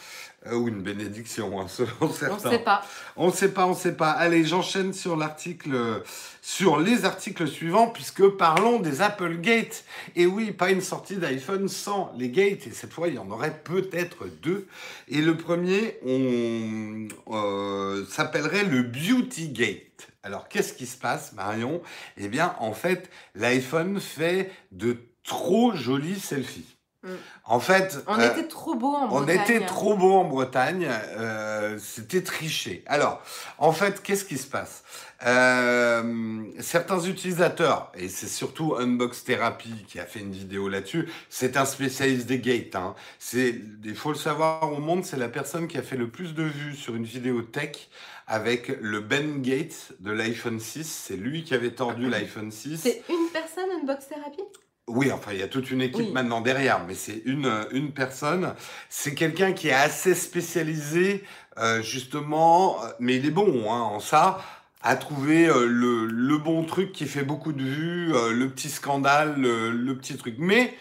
[0.46, 2.48] euh, ou une bénédiction, hein, selon certains.
[2.48, 2.82] On ne sait pas.
[3.16, 4.10] On ne sait pas, on ne sait pas.
[4.10, 6.02] Allez, j'enchaîne sur l'article,
[6.40, 9.84] sur les articles suivants, puisque parlons des Apple Gate.
[10.16, 13.30] Et oui, pas une sortie d'iPhone sans les gates, et cette fois, il y en
[13.30, 14.66] aurait peut-être deux.
[15.08, 20.08] Et le premier, on euh, s'appellerait le Beauty Gate.
[20.22, 21.82] Alors, qu'est-ce qui se passe, Marion?
[22.16, 26.76] Eh bien, en fait, l'iPhone fait de trop jolis selfies.
[27.02, 27.08] Mm.
[27.46, 29.38] En fait, on euh, était trop beau en Bretagne.
[29.38, 30.86] On était trop beau en Bretagne.
[30.88, 32.84] Euh, c'était triché.
[32.86, 33.22] Alors,
[33.58, 34.82] en fait, qu'est-ce qui se passe?
[35.24, 41.56] Euh, Certains utilisateurs, et c'est surtout Unbox Therapy qui a fait une vidéo là-dessus, c'est
[41.56, 42.76] un spécialiste des gates.
[42.76, 42.94] Hein.
[43.18, 46.34] C'est, il faut le savoir au monde, c'est la personne qui a fait le plus
[46.34, 47.88] de vues sur une vidéo tech
[48.26, 50.84] avec le Ben Gates de l'iPhone 6.
[50.84, 52.78] C'est lui qui avait tordu l'iPhone 6.
[52.78, 54.42] C'est une personne Unbox Therapy?
[54.88, 58.54] Oui, enfin, il y a toute une équipe maintenant derrière, mais c'est une, une personne.
[58.88, 61.24] C'est quelqu'un qui est assez spécialisé,
[61.58, 64.40] euh, justement, mais il est bon hein, en ça,
[64.82, 68.70] à trouver euh, le, le, bon truc qui fait beaucoup de vues, euh, le petit
[68.70, 70.36] scandale, le, petit truc.
[70.38, 70.74] Mais,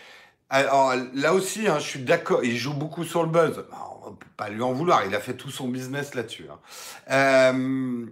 [0.49, 3.65] alors, là aussi, hein, je suis d'accord, il joue beaucoup sur le buzz.
[4.05, 6.47] on ne peut pas lui en vouloir, il a fait tout son business là-dessus.
[6.49, 8.09] Hein.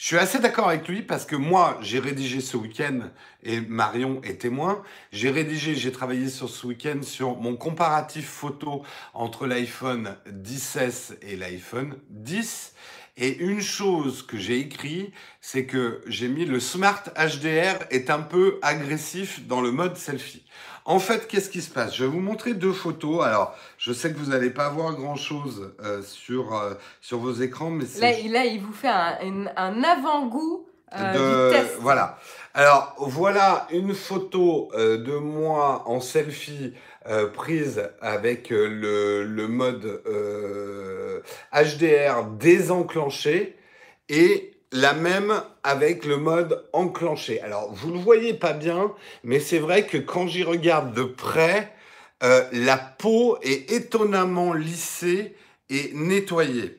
[0.00, 3.10] Je suis assez d'accord avec lui parce que moi, j'ai rédigé ce week-end,
[3.42, 4.82] et Marion est témoin,
[5.12, 8.82] j'ai rédigé, j'ai travaillé sur ce week-end sur mon comparatif photo
[9.12, 12.72] entre l'iPhone 10S et l'iPhone 10.
[13.18, 18.22] Et une chose que j'ai écrit, c'est que j'ai mis le Smart HDR est un
[18.22, 20.46] peu agressif dans le mode selfie.
[20.84, 21.94] En fait, qu'est-ce qui se passe?
[21.94, 23.24] Je vais vous montrer deux photos.
[23.24, 27.70] Alors, je sais que vous n'allez pas voir grand-chose euh, sur, euh, sur vos écrans,
[27.70, 30.66] mais là, là, il vous fait un, un, avant-goût
[30.98, 31.76] euh, du test.
[31.80, 32.18] Voilà.
[32.54, 36.74] Alors, voilà une photo de moi en selfie
[37.34, 40.02] prise avec le, le mode
[41.52, 43.56] HDR désenclenché
[44.08, 47.40] et la même avec le mode enclenché.
[47.40, 48.92] Alors, vous ne le voyez pas bien,
[49.24, 51.74] mais c'est vrai que quand j'y regarde de près,
[52.22, 55.36] euh, la peau est étonnamment lissée
[55.70, 56.78] et nettoyée.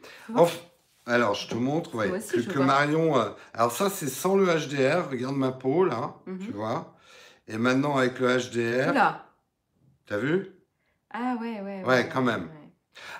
[1.05, 3.19] alors, je te montre, ouais, que, Marion...
[3.19, 5.09] Euh, alors ça, c'est sans le HDR.
[5.09, 6.39] Regarde ma peau, là, mhm.
[6.39, 6.95] tu vois.
[7.47, 8.93] Et maintenant, avec le HDR...
[8.93, 9.25] Là.
[10.05, 10.51] T'as vu?
[11.13, 11.83] Ah ouais, ouais.
[11.85, 12.49] Ouais, quand même.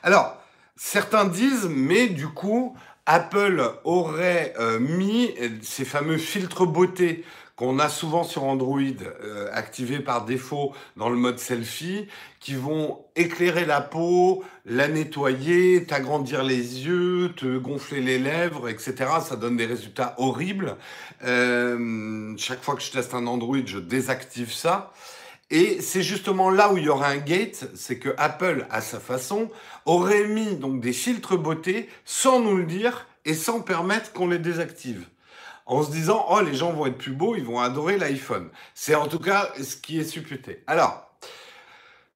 [0.04, 0.38] Alors,
[0.76, 2.76] certains disent, mais du coup,
[3.14, 7.26] Apple aurait euh, mis ces fameux filtres beauté
[7.58, 12.08] qu'on a souvent sur Android, euh, activés par défaut dans le mode selfie,
[12.40, 18.96] qui vont éclairer la peau, la nettoyer, t'agrandir les yeux, te gonfler les lèvres, etc.
[19.22, 20.78] Ça donne des résultats horribles.
[21.26, 24.94] Euh, chaque fois que je teste un Android, je désactive ça.
[25.52, 29.02] Et c'est justement là où il y aura un gate, c'est que Apple, à sa
[29.02, 29.52] façon,
[29.86, 34.40] aurait mis donc des filtres beauté sans nous le dire et sans permettre qu'on les
[34.40, 35.06] désactive.
[35.66, 38.50] En se disant, oh, les gens vont être plus beaux, ils vont adorer l'iPhone.
[38.74, 40.64] C'est en tout cas ce qui est supputé.
[40.68, 41.11] Alors,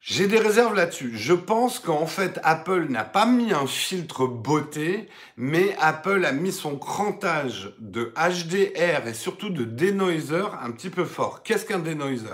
[0.07, 1.13] j'ai des réserves là-dessus.
[1.15, 6.51] Je pense qu'en fait, Apple n'a pas mis un filtre beauté, mais Apple a mis
[6.51, 11.41] son crantage de HDR et surtout de denoiser un petit peu fort.
[11.41, 12.27] Qu'est-ce qu'un denoiser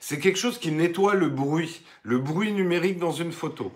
[0.00, 3.70] C'est quelque chose qui nettoie le bruit, le bruit numérique dans une photo.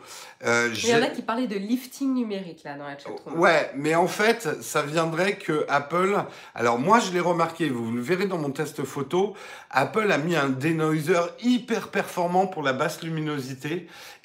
[0.45, 3.39] Euh, Il y en a qui parlaient de lifting numérique là dans la chatroom.
[3.39, 6.17] Ouais, mais en fait, ça viendrait que Apple.
[6.57, 7.69] Alors moi, je l'ai remarqué.
[7.69, 9.35] Vous le verrez dans mon test photo.
[9.71, 13.36] Apple a mis un denoiser hyper performant pour la basse luminosité.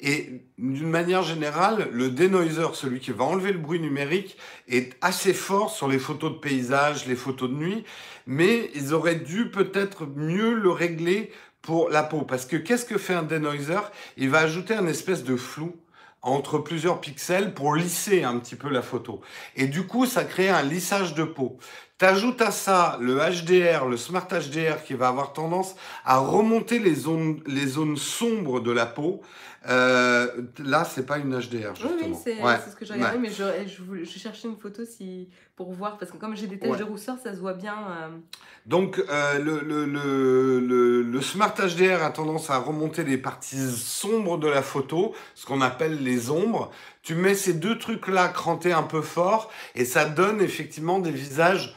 [0.00, 4.36] Et d'une manière générale, le denoiser, celui qui va enlever le bruit numérique,
[4.68, 7.84] est assez fort sur les photos de paysage, les photos de nuit.
[8.26, 12.22] Mais ils auraient dû peut-être mieux le régler pour la peau.
[12.22, 13.80] Parce que qu'est-ce que fait un denoiser?
[14.16, 15.76] Il va ajouter un espèce de flou
[16.22, 19.20] entre plusieurs pixels pour lisser un petit peu la photo.
[19.56, 21.58] Et du coup, ça crée un lissage de peau.
[22.02, 26.96] T'ajoutes à ça le HDR, le Smart HDR qui va avoir tendance à remonter les
[26.96, 29.22] zones, les zones sombres de la peau.
[29.68, 30.26] Euh,
[30.58, 31.92] là, c'est pas une HDR, justement.
[32.00, 35.28] Oui, oui, c'est ce que j'ai regardé, mais je, je, je, cherchais une photo si,
[35.54, 37.76] pour voir, parce que comme j'ai des taches de rousseur, ça se voit bien.
[37.76, 38.08] Euh.
[38.66, 44.38] Donc, euh, le, le, le, le, Smart HDR a tendance à remonter les parties sombres
[44.38, 46.72] de la photo, ce qu'on appelle les ombres.
[47.04, 51.76] Tu mets ces deux trucs-là crantés un peu fort, et ça donne effectivement des visages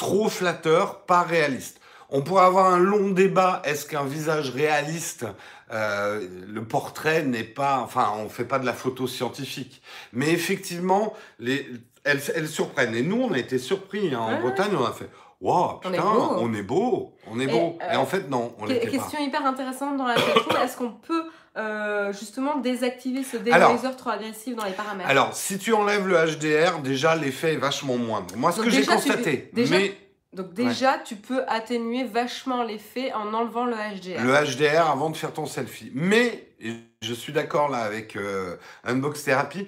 [0.00, 1.78] trop flatteur, pas réaliste.
[2.08, 3.60] On pourrait avoir un long débat.
[3.64, 5.26] Est-ce qu'un visage réaliste,
[5.70, 9.82] euh, le portrait n'est pas, enfin, on fait pas de la photo scientifique.
[10.14, 11.68] Mais effectivement, les,
[12.04, 12.94] elles, elles surprennent.
[12.94, 14.14] Et nous, on a été surpris.
[14.14, 14.20] Hein.
[14.20, 15.10] En Bretagne, on a fait.
[15.42, 17.78] Wow, putain, on est beau, on est beau.
[17.92, 18.92] Et, en fait, non, on l'était pas.
[18.92, 20.62] Question hyper intéressante dans la question.
[20.62, 21.24] Est-ce qu'on peut
[21.56, 26.14] euh, justement désactiver ce denoiser trop agressif dans les paramètres Alors, si tu enlèves le
[26.14, 28.36] HDR, déjà l'effet est vachement moindre.
[28.36, 29.96] Moi, ce que j'ai constaté, mais
[30.32, 34.22] donc déjà, tu peux atténuer vachement l'effet en enlevant le HDR.
[34.22, 35.90] Le HDR avant de faire ton selfie.
[35.92, 36.46] Mais,
[37.02, 39.66] je suis d'accord là avec euh, Unbox Therapy,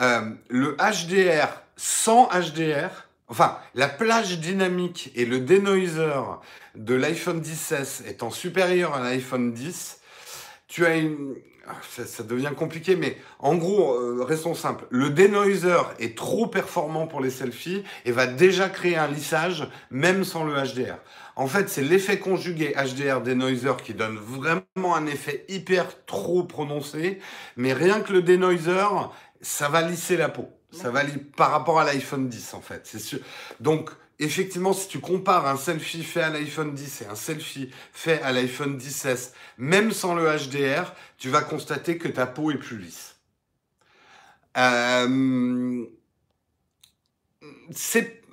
[0.00, 6.10] euh, le HDR sans HDR, enfin, la plage dynamique et le denoiser
[6.74, 9.99] de l'iPhone 10 étant supérieur à l'iPhone 10,
[10.70, 11.34] tu as une,
[11.66, 14.86] ah, ça, devient compliqué, mais en gros, euh, restons simples.
[14.90, 20.24] Le denoiser est trop performant pour les selfies et va déjà créer un lissage, même
[20.24, 20.96] sans le HDR.
[21.36, 27.18] En fait, c'est l'effet conjugué HDR denoiser qui donne vraiment un effet hyper trop prononcé,
[27.56, 28.86] mais rien que le denoiser,
[29.40, 30.48] ça va lisser la peau.
[30.72, 31.02] Ça va
[31.36, 33.18] par rapport à l'iPhone 10 en fait, c'est sûr.
[33.58, 38.20] Donc effectivement, si tu compares un selfie fait à l'iPhone 10 et un selfie fait
[38.22, 42.78] à l'iPhone 10S, même sans le HDR, tu vas constater que ta peau est plus
[42.78, 43.16] lisse.
[44.56, 45.86] Euh,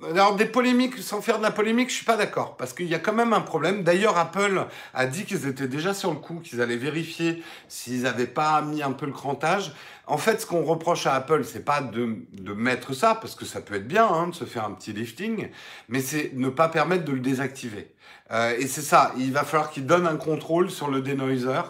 [0.04, 2.96] alors des polémiques, sans faire de la polémique, je suis pas d'accord parce qu'il y
[2.96, 3.84] a quand même un problème.
[3.84, 8.28] D'ailleurs, Apple a dit qu'ils étaient déjà sur le coup, qu'ils allaient vérifier s'ils n'avaient
[8.28, 9.74] pas mis un peu le crantage.
[10.06, 13.46] En fait, ce qu'on reproche à Apple, c'est pas de, de, mettre ça parce que
[13.46, 15.50] ça peut être bien hein, de se faire un petit lifting,
[15.90, 17.92] mais c'est ne pas permettre de le désactiver.
[18.32, 21.62] Euh, et c'est ça, il va falloir qu'il donne un contrôle sur le denoiser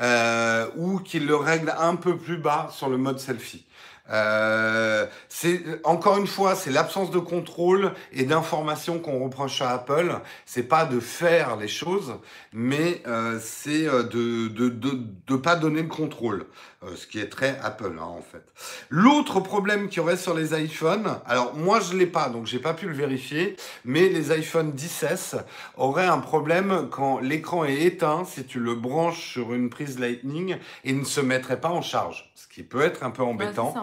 [0.00, 3.64] euh, ou qu'il le règle un peu plus bas sur le mode selfie.
[4.12, 10.20] Euh, c'est encore une fois, c'est l'absence de contrôle et d'information qu'on reproche à Apple.
[10.46, 12.14] C'est pas de faire les choses,
[12.52, 16.46] mais euh, c'est euh, de, de, de de pas donner le contrôle,
[16.82, 18.44] euh, ce qui est très Apple hein, en fait.
[18.90, 22.58] L'autre problème qu'il y aurait sur les iPhones, alors moi je l'ai pas, donc j'ai
[22.58, 25.36] pas pu le vérifier, mais les iPhone 10s
[25.76, 30.56] auraient un problème quand l'écran est éteint, si tu le branches sur une prise Lightning,
[30.84, 33.74] et ne se mettrait pas en charge qui peut être un peu embêtant.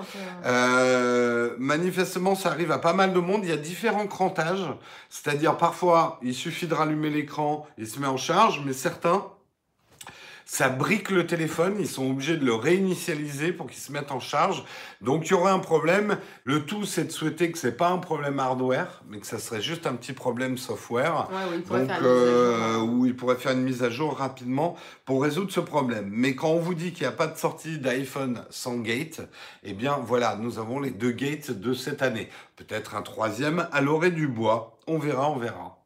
[0.45, 3.41] Euh, manifestement, ça arrive à pas mal de monde.
[3.43, 4.65] Il y a différents crantages,
[5.09, 9.25] c'est-à-dire parfois il suffit de rallumer l'écran, il se met en charge, mais certains
[10.51, 14.19] ça brique le téléphone, ils sont obligés de le réinitialiser pour qu'il se mette en
[14.19, 14.63] charge.
[14.99, 16.17] Donc il y aurait un problème.
[16.43, 19.61] Le tout, c'est de souhaiter que c'est pas un problème hardware, mais que ça serait
[19.61, 21.29] juste un petit problème software.
[21.69, 25.59] Ouais, Donc, euh, où il pourrait faire une mise à jour rapidement pour résoudre ce
[25.59, 26.09] problème.
[26.11, 29.21] Mais quand on vous dit qu'il n'y a pas de sortie d'iPhone sans gate,
[29.61, 32.27] eh bien voilà, nous avons les deux gates de cette année.
[32.55, 34.79] Peut-être un troisième à l'orée du bois.
[34.87, 35.79] On verra, on verra.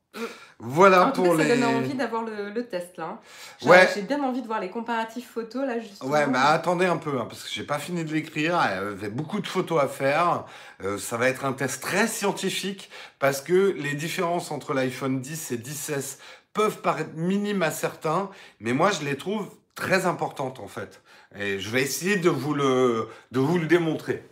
[0.65, 1.49] Voilà en tout pour cas, les.
[1.49, 3.19] Ça donne envie d'avoir le, test là.
[3.63, 3.67] Hein.
[3.67, 3.89] Ouais.
[3.93, 6.10] J'ai bien envie de voir les comparatifs photos là justement.
[6.10, 8.60] Ouais, mais attendez un peu hein, parce que j'ai pas fini de l'écrire.
[8.63, 10.45] Il y avait beaucoup de photos à faire.
[10.84, 15.52] Euh, ça va être un test très scientifique parce que les différences entre l'iPhone 10
[15.52, 16.17] et 10S
[16.54, 21.02] peuvent paraître minimes à certains, mais moi je les trouve très importantes en fait.
[21.38, 24.23] Et je vais essayer de vous le de vous le démontrer.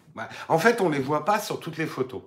[0.50, 2.22] En fait, on les voit pas sur toutes les photos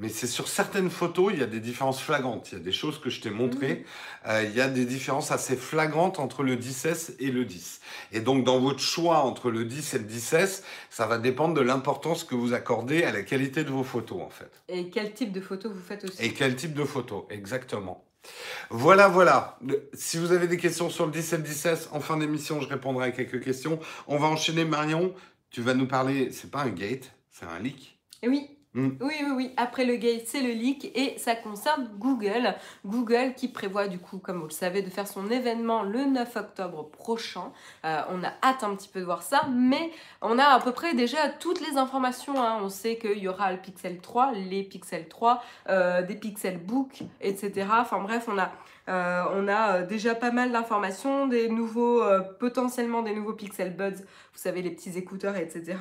[0.00, 2.50] mais c'est sur certaines photos, il y a des différences flagrantes.
[2.50, 3.74] Il y a des choses que je t'ai montrées.
[3.74, 4.28] Mmh.
[4.28, 7.80] Euh, il y a des différences assez flagrantes entre le 10S et le 10.
[8.12, 11.60] Et donc, dans votre choix entre le 10 et le 10S, ça va dépendre de
[11.60, 14.50] l'importance que vous accordez à la qualité de vos photos, en fait.
[14.68, 16.22] Et quel type de photos vous faites aussi?
[16.24, 18.04] Et quel type de photos, exactement.
[18.70, 19.58] Voilà, voilà.
[19.92, 22.68] Si vous avez des questions sur le 10 et le 10S, en fin d'émission, je
[22.68, 23.78] répondrai à quelques questions.
[24.06, 25.14] On va enchaîner, Marion.
[25.50, 27.98] Tu vas nous parler, c'est pas un gate, c'est un leak?
[28.22, 28.90] Et oui, Mm.
[29.00, 29.52] Oui, oui, oui.
[29.56, 32.54] Après le gate, c'est le leak et ça concerne Google.
[32.86, 36.36] Google qui prévoit du coup, comme vous le savez, de faire son événement le 9
[36.36, 37.52] octobre prochain.
[37.84, 39.90] Euh, on a hâte un petit peu de voir ça, mais
[40.22, 42.40] on a à peu près déjà toutes les informations.
[42.40, 42.58] hein.
[42.62, 47.02] On sait qu'il y aura le Pixel 3, les Pixel 3, euh, des Pixel Book,
[47.20, 47.66] etc.
[47.72, 48.52] Enfin bref, on a,
[48.88, 52.02] euh, on a déjà pas mal d'informations, des nouveaux,
[52.38, 55.76] potentiellement des nouveaux Pixel Buds, vous savez, les petits écouteurs, etc.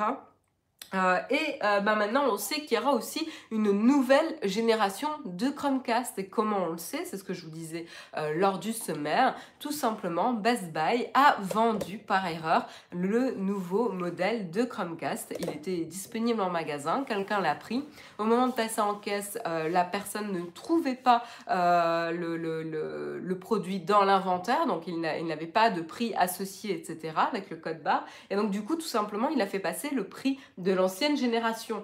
[0.93, 5.49] Euh, et euh, bah maintenant, on sait qu'il y aura aussi une nouvelle génération de
[5.49, 6.17] Chromecast.
[6.19, 7.05] Et comment on le sait?
[7.05, 7.85] C'est ce que je vous disais
[8.17, 9.35] euh, lors du sommaire.
[9.59, 15.35] Tout simplement, Best Buy a vendu par erreur le nouveau modèle de Chromecast.
[15.39, 17.83] Il était disponible en magasin, quelqu'un l'a pris.
[18.17, 21.23] Au moment de passer en caisse, euh, la personne ne trouvait pas
[22.11, 27.55] le, le- produit dans l'inventaire, donc il n'avait pas de prix associé, etc., avec le
[27.55, 28.05] code barre.
[28.29, 31.83] Et donc, du coup, tout simplement, il a fait passer le prix de l'ancienne génération.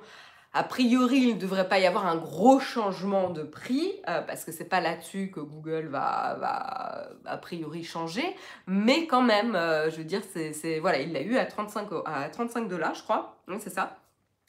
[0.58, 4.46] A priori, il ne devrait pas y avoir un gros changement de prix, euh, parce
[4.46, 8.24] que c'est pas là-dessus que Google va, va a priori changer.
[8.66, 12.04] Mais quand même, euh, je veux dire, c'est, voilà, il l'a eu à 35, au-
[12.06, 13.36] à 35 dollars, je crois.
[13.50, 13.98] Oui, c'est ça.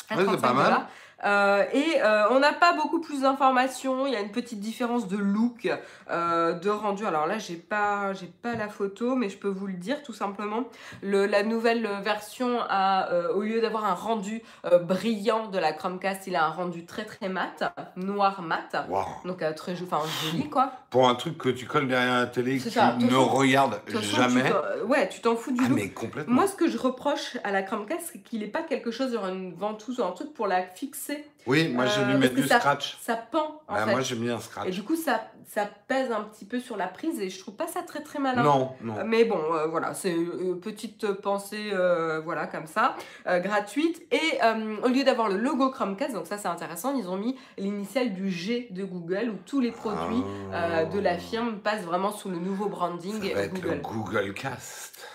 [0.09, 0.25] À Ouais,
[0.71, 0.89] dollars.
[1.25, 4.07] Euh, et euh, on n'a pas beaucoup plus d'informations.
[4.07, 5.69] Il y a une petite différence de look,
[6.11, 7.07] euh, de rendu.
[7.07, 10.13] Alors là, j'ai pas, j'ai pas la photo, mais je peux vous le dire tout
[10.13, 10.65] simplement.
[11.03, 14.43] Le, la nouvelle version a, au lieu d'avoir un rendu
[14.83, 18.89] brillant de la Chromecast, il a un rendu très très mat, noir mat.
[19.25, 20.73] Donc très enfin, joli quoi.
[20.91, 24.45] Pour un truc que tu colles derrière la télé que tu ne regardes façon, jamais.
[24.45, 25.77] tu ouais, tu t'en fous du Ah, look.
[25.77, 26.35] mais complètement.
[26.35, 29.29] Moi, ce que je reproche à la Chromecast, c'est qu'il n'est pas quelque chose, genre
[29.29, 31.06] une ventouse ou un truc pour la fixer.
[31.47, 32.97] Oui, moi j'ai Euh, dû mettre du ça- scratch.
[33.01, 33.91] Ça pend, en Bah, fait.
[33.93, 34.71] moi j'ai mis un Et scratch.
[34.71, 37.67] du coup, ça, ça pèse un petit peu sur la prise et je trouve pas
[37.67, 38.43] ça très très malin.
[38.43, 38.95] Non, Euh, non.
[39.05, 42.97] Mais bon, euh, voilà, c'est une petite pensée, euh, voilà, comme ça,
[43.27, 44.03] euh, gratuite.
[44.13, 47.37] Et euh, au lieu d'avoir le logo Chromecast, donc ça c'est intéressant, ils ont mis
[47.59, 52.11] l'initiale du G de Google où tous les produits euh, de la firme passent vraiment
[52.13, 53.29] sous le nouveau branding Ah.
[53.29, 53.81] Ça va être le Google.
[53.83, 55.07] Google Cast.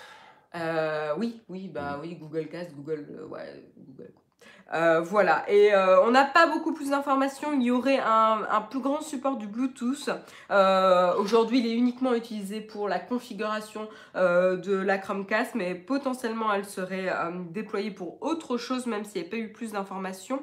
[0.55, 4.11] Euh, oui, oui, bah oui, Google Cast, Google, euh, ouais, Google.
[4.73, 7.51] Euh, voilà, et euh, on n'a pas beaucoup plus d'informations.
[7.53, 10.09] Il y aurait un, plus grand support du Bluetooth.
[10.49, 16.65] Euh, Aujourd'hui, il est uniquement utilisé pour la configuration de la Chromecast, mais potentiellement, elle
[16.65, 17.11] serait
[17.51, 20.41] déployée pour autre chose, même s'il n'y a pas eu plus d'informations.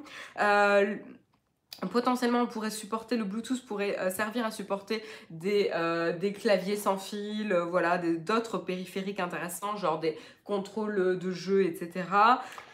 [1.87, 6.77] Potentiellement, on pourrait supporter, le Bluetooth pourrait euh, servir à supporter des, euh, des claviers
[6.77, 12.09] sans fil, euh, voilà, d'autres périphériques intéressants, genre des contrôles de jeu, etc.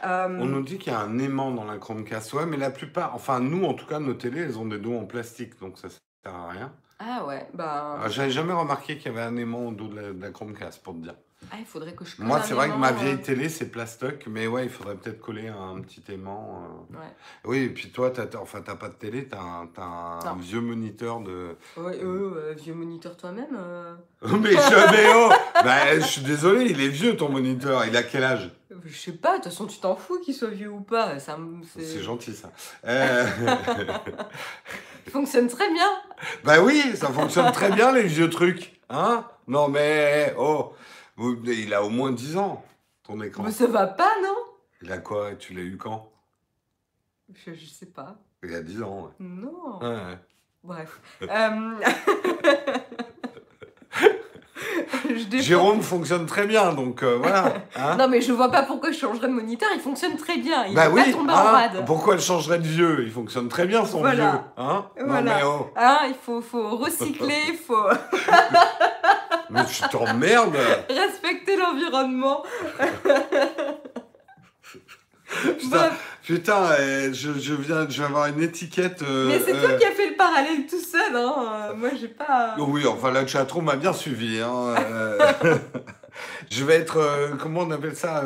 [0.05, 2.33] Euh, On nous dit qu'il y a un aimant dans la Chromecast.
[2.33, 4.97] Ouais, mais la plupart, enfin nous en tout cas, nos télés, elles ont des dos
[4.97, 6.01] en plastique, donc ça sert
[6.35, 6.73] à rien.
[6.99, 7.99] Ah ouais, bah...
[8.03, 10.31] Ah, J'avais jamais remarqué qu'il y avait un aimant au dos de la, de la
[10.31, 11.17] Chromecast, pour te dire.
[11.53, 14.25] Ah, il faudrait que je Moi, c'est vrai que ma vieille euh, télé, c'est plastoc,
[14.29, 16.63] mais ouais, il faudrait peut-être coller un petit aimant.
[16.93, 16.97] euh.
[16.99, 17.13] Ouais.
[17.45, 20.19] Oui, et puis toi, t'as, t'as- enfin, t'as pas de télé, t'as un, t'as un
[20.25, 20.35] Non.
[20.41, 21.57] vieux moniteur de.
[21.77, 24.55] Ouais, euh, euh, vieux moniteur toi-même euh, mais
[25.15, 25.31] oh
[25.65, 27.85] bah, je suis désolé, il est vieux ton moniteur.
[27.87, 28.51] Il a quel âge?
[28.87, 31.19] Je sais pas, de toute façon, tu t'en fous qu'il soit vieux ou pas.
[31.21, 31.39] Ça,
[31.79, 32.51] C'est gentil ça.
[32.87, 33.27] Euh,
[35.07, 35.89] Il fonctionne très bien.
[36.45, 38.81] bah oui, ça fonctionne très bien les vieux trucs.
[38.91, 39.25] Hein?
[39.47, 40.73] Non mais oh,
[41.19, 42.65] il a au moins 10 ans
[43.03, 43.43] ton écran.
[43.43, 44.35] Mais ça va pas, non?
[44.83, 45.35] Il a quoi?
[45.35, 46.11] Tu l'as eu quand?
[47.33, 48.17] Je, je sais pas.
[48.43, 49.11] Il a 10 ans.
[49.19, 49.79] Non.
[49.81, 49.89] Ouais.
[49.89, 50.19] Ouais.
[50.63, 51.01] Bref.
[51.31, 51.75] Euh,
[55.41, 57.55] Jérôme fonctionne très bien, donc euh, voilà.
[57.77, 57.97] hein.
[57.97, 60.75] Non mais je vois pas pourquoi je changerais de moniteur, il fonctionne très bien, il
[60.75, 61.85] bah oui, pas tomber en hein, rade.
[61.87, 63.05] pourquoi elle changerait de vieux?
[63.05, 64.31] Il fonctionne très bien son Voilà.
[64.31, 64.41] vieux.
[64.57, 64.87] Hein?
[64.99, 65.23] Voilà.
[65.23, 67.87] Non mais oh, Hein, il faut, faut recycler, il faut
[69.55, 70.57] mais tu t'emmerdes.
[70.89, 72.43] respecter l'environnement.
[76.23, 76.69] Putain,
[77.13, 79.03] je, je viens, je vais avoir une étiquette.
[79.03, 81.35] euh, Mais c'est toi euh, qui as fait le parallèle tout seul, hein.
[81.71, 82.55] euh, Moi j'ai pas.
[82.59, 84.41] Oui, enfin la chatroom m'a bien suivi.
[84.41, 84.75] Hein.
[86.51, 88.23] je vais être, euh, comment on appelle ça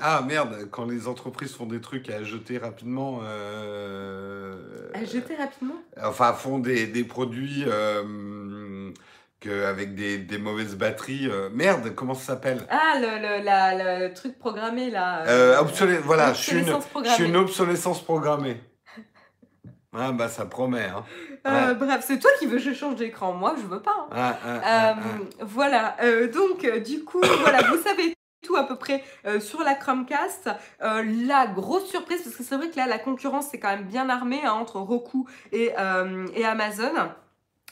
[0.00, 3.20] Ah merde, quand les entreprises font des trucs à jeter rapidement.
[4.94, 5.76] À jeter rapidement?
[6.02, 7.64] Enfin, font des, des produits
[9.46, 11.28] euh, que, avec des, des mauvaises batteries.
[11.28, 12.66] euh, merde, comment ça s'appelle?
[12.70, 15.24] Ah, le, le, la- le truc programmé là.
[15.26, 17.14] euh, obsolé- Voilà, je suis, une, Obsolescence je programmée.
[17.16, 18.60] suis une obsolescence programmée.
[19.96, 20.84] Ah bah ça promet.
[20.84, 21.04] Hein.
[21.46, 23.94] Euh, Bref, c'est toi qui veux que je change d'écran, moi je veux pas.
[23.98, 24.08] hein.
[24.12, 25.24] Ah, ah, ah, Euh.
[25.40, 28.14] Voilà, euh, donc euh, du coup, voilà, vous savez
[28.46, 30.50] tout à peu près euh, sur la Chromecast.
[30.82, 33.86] Euh, la grosse surprise, parce que c'est vrai que là, la concurrence, c'est quand même
[33.86, 36.92] bien armée hein, entre Roku et, euh, et Amazon.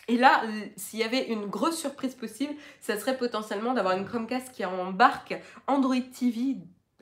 [0.08, 0.42] Et là,
[0.76, 5.34] s'il y avait une grosse surprise possible, ça serait potentiellement d'avoir une Chromecast qui embarque
[5.66, 6.56] Android TV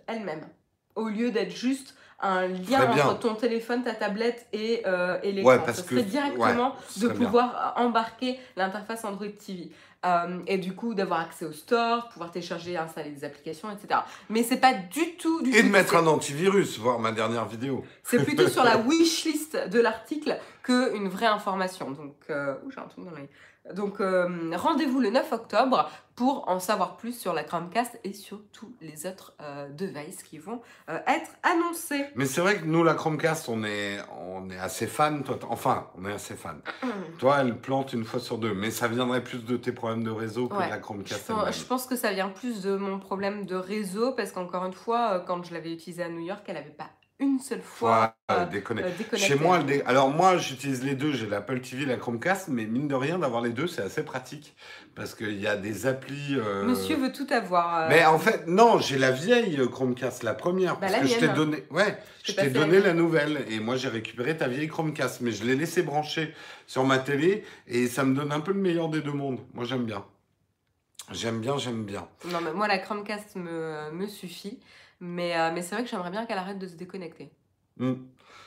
[0.06, 0.46] elle-même,
[0.94, 5.50] au lieu d'être juste un lien entre ton téléphone, ta tablette et, euh, et l'écran.
[5.50, 7.16] Ouais, parce Ce que- serait directement ouais, ce de bien.
[7.26, 9.70] pouvoir embarquer l'interface Android TV.
[10.04, 14.00] Euh, et du coup, d'avoir accès au store, pouvoir télécharger installer des applications, etc.
[14.28, 15.42] Mais c'est pas du tout.
[15.42, 17.84] Du Et tout de mettre un antivirus, voir ma dernière vidéo.
[18.02, 21.90] C'est plutôt sur la wishlist de l'article qu'une vraie information.
[21.90, 23.28] Donc, euh, j'ai un truc dans l'œil.
[23.72, 28.40] Donc, euh, rendez-vous le 9 octobre pour en savoir plus sur la Chromecast et sur
[28.52, 30.60] tous les autres euh, devices qui vont
[30.90, 32.04] euh, être annoncés.
[32.14, 35.24] Mais c'est vrai que nous, la Chromecast, on est, on est assez fan.
[35.24, 36.60] Toi, enfin, on est assez fan.
[37.18, 38.52] Toi, elle plante une fois sur deux.
[38.52, 40.66] Mais ça viendrait plus de tes problèmes de réseau que Ouais.
[40.66, 41.52] de la Je Chromecast pense, elle-même.
[41.54, 45.20] je pense que ça vient plus de mon problème de réseau parce qu'encore une fois,
[45.26, 46.90] quand je l'avais utilisée à New York, elle n'avait pas
[47.20, 49.16] une seule fois Ouais, euh, euh, déconnecté.
[49.18, 51.12] Chez moi, dé- alors moi, j'utilise les deux.
[51.12, 54.54] J'ai l'Apple TV, la Chromecast, mais mine de rien, d'avoir les deux, c'est assez pratique
[54.94, 56.36] parce qu'il y a des applis.
[56.36, 57.78] euh, Monsieur veut tout avoir.
[57.78, 61.06] euh, Mais en fait, non, j'ai la vieille Chromecast, la première, Bah, parce la que
[61.06, 64.48] je t'ai donné, ouais, Je t'ai la donné la nouvelle, et moi j'ai récupéré ta
[64.48, 66.34] vieille Chromecast, mais je l'ai laissé brancher
[66.66, 69.40] sur ma télé, et ça me donne un peu le meilleur des deux mondes.
[69.52, 70.04] Moi j'aime bien,
[71.12, 72.08] j'aime bien, j'aime bien.
[72.24, 74.58] Non, mais moi, la Chromecast me, me suffit.
[75.04, 77.30] Mais, euh, mais c'est vrai que j'aimerais bien qu'elle arrête de se déconnecter.
[77.76, 77.94] Hmm.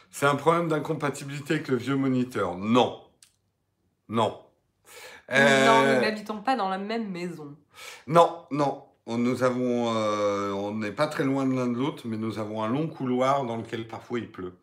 [0.10, 2.58] C'est un problème d'incompatibilité avec le vieux moniteur.
[2.58, 3.00] Non,
[4.10, 4.40] non.
[5.32, 7.56] Euh, Non, nous n'habitons pas dans la même maison.
[8.08, 8.84] Non, non.
[9.06, 12.40] On- Nous avons, euh, on n'est pas très loin de l'un de l'autre, mais nous
[12.40, 14.58] avons un long couloir dans lequel parfois il pleut.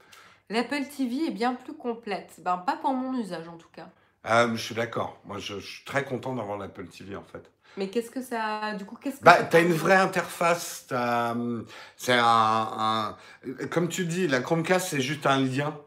[0.50, 2.40] L'Apple TV est bien plus complète.
[2.44, 3.88] Ben, pas pour mon usage, en tout cas.
[4.24, 5.18] Ah, je suis d'accord.
[5.24, 7.50] Moi, je, je suis très content d'avoir l'Apple TV en fait.
[7.76, 8.74] Mais qu'est-ce que ça...
[8.74, 10.86] Du coup, qu'est-ce que Bah, t'as une vraie interface.
[10.92, 11.64] hum,
[11.96, 13.16] C'est un, un-
[13.70, 15.78] Comme tu dis, la Chromecast, c'est juste un lien.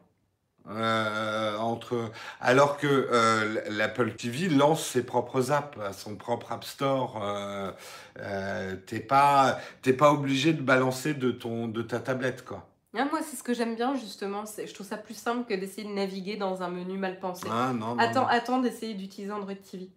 [0.69, 2.11] euh, entre
[2.41, 7.21] alors que euh, l'Apple TV lance ses propres apps, son propre App Store.
[7.23, 7.71] Euh,
[8.19, 12.67] euh, t'es pas t'es pas obligé de balancer de ton de ta tablette quoi.
[12.95, 14.43] Ah, moi, c'est ce que j'aime bien, justement.
[14.45, 17.47] Je trouve ça plus simple que d'essayer de naviguer dans un menu mal pensé.
[17.51, 18.27] Ah, non, non, Attends, non.
[18.27, 19.89] attends d'essayer d'utiliser Android TV.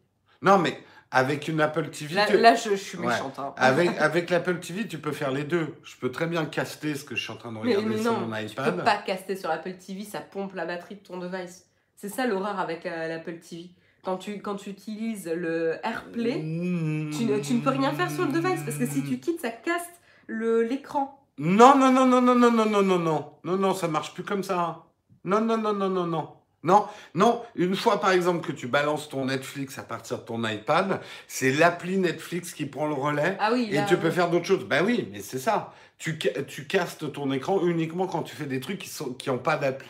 [0.42, 0.78] Non, mais
[1.10, 3.06] avec une Apple TV, Là, tu- là, je, je suis Ouais.
[3.08, 3.38] méchante.
[3.38, 3.52] hein.
[3.56, 5.74] avec avec l'Apple TV, tu peux faire les deux.
[5.82, 8.12] Je peux très bien caster ce que je suis en train de regarder mais sur
[8.12, 8.76] non, mon tu iPad.
[8.76, 11.66] peux pas caster sur l'Apple TV, ça pompe la batterie de ton device.
[11.96, 13.70] C'est ça l'horreur avec la- l'Apple TV.
[14.02, 18.24] Quand tu, quand tu utilises le AirPlay, tu ne, tu ne peux rien faire sur
[18.24, 19.86] le device parce que si tu quittes, ça casse
[20.26, 21.18] le- l'écran.
[21.36, 23.32] Non, non, non, non, non, non, non, non, non, non.
[23.44, 24.84] Non, ça marche plus comme ça.
[25.24, 26.30] Non, non, non, non, non, non.
[26.62, 30.46] Non, non, une fois par exemple que tu balances ton Netflix à partir de ton
[30.46, 34.46] iPad, c'est l'appli Netflix qui prend le relais Ah oui, et tu peux faire d'autres
[34.46, 34.64] choses.
[34.64, 35.72] Ben oui, mais c'est ça.
[35.98, 39.38] Tu, tu castes ton écran uniquement quand tu fais des trucs qui sont qui ont
[39.38, 39.88] pas d'appli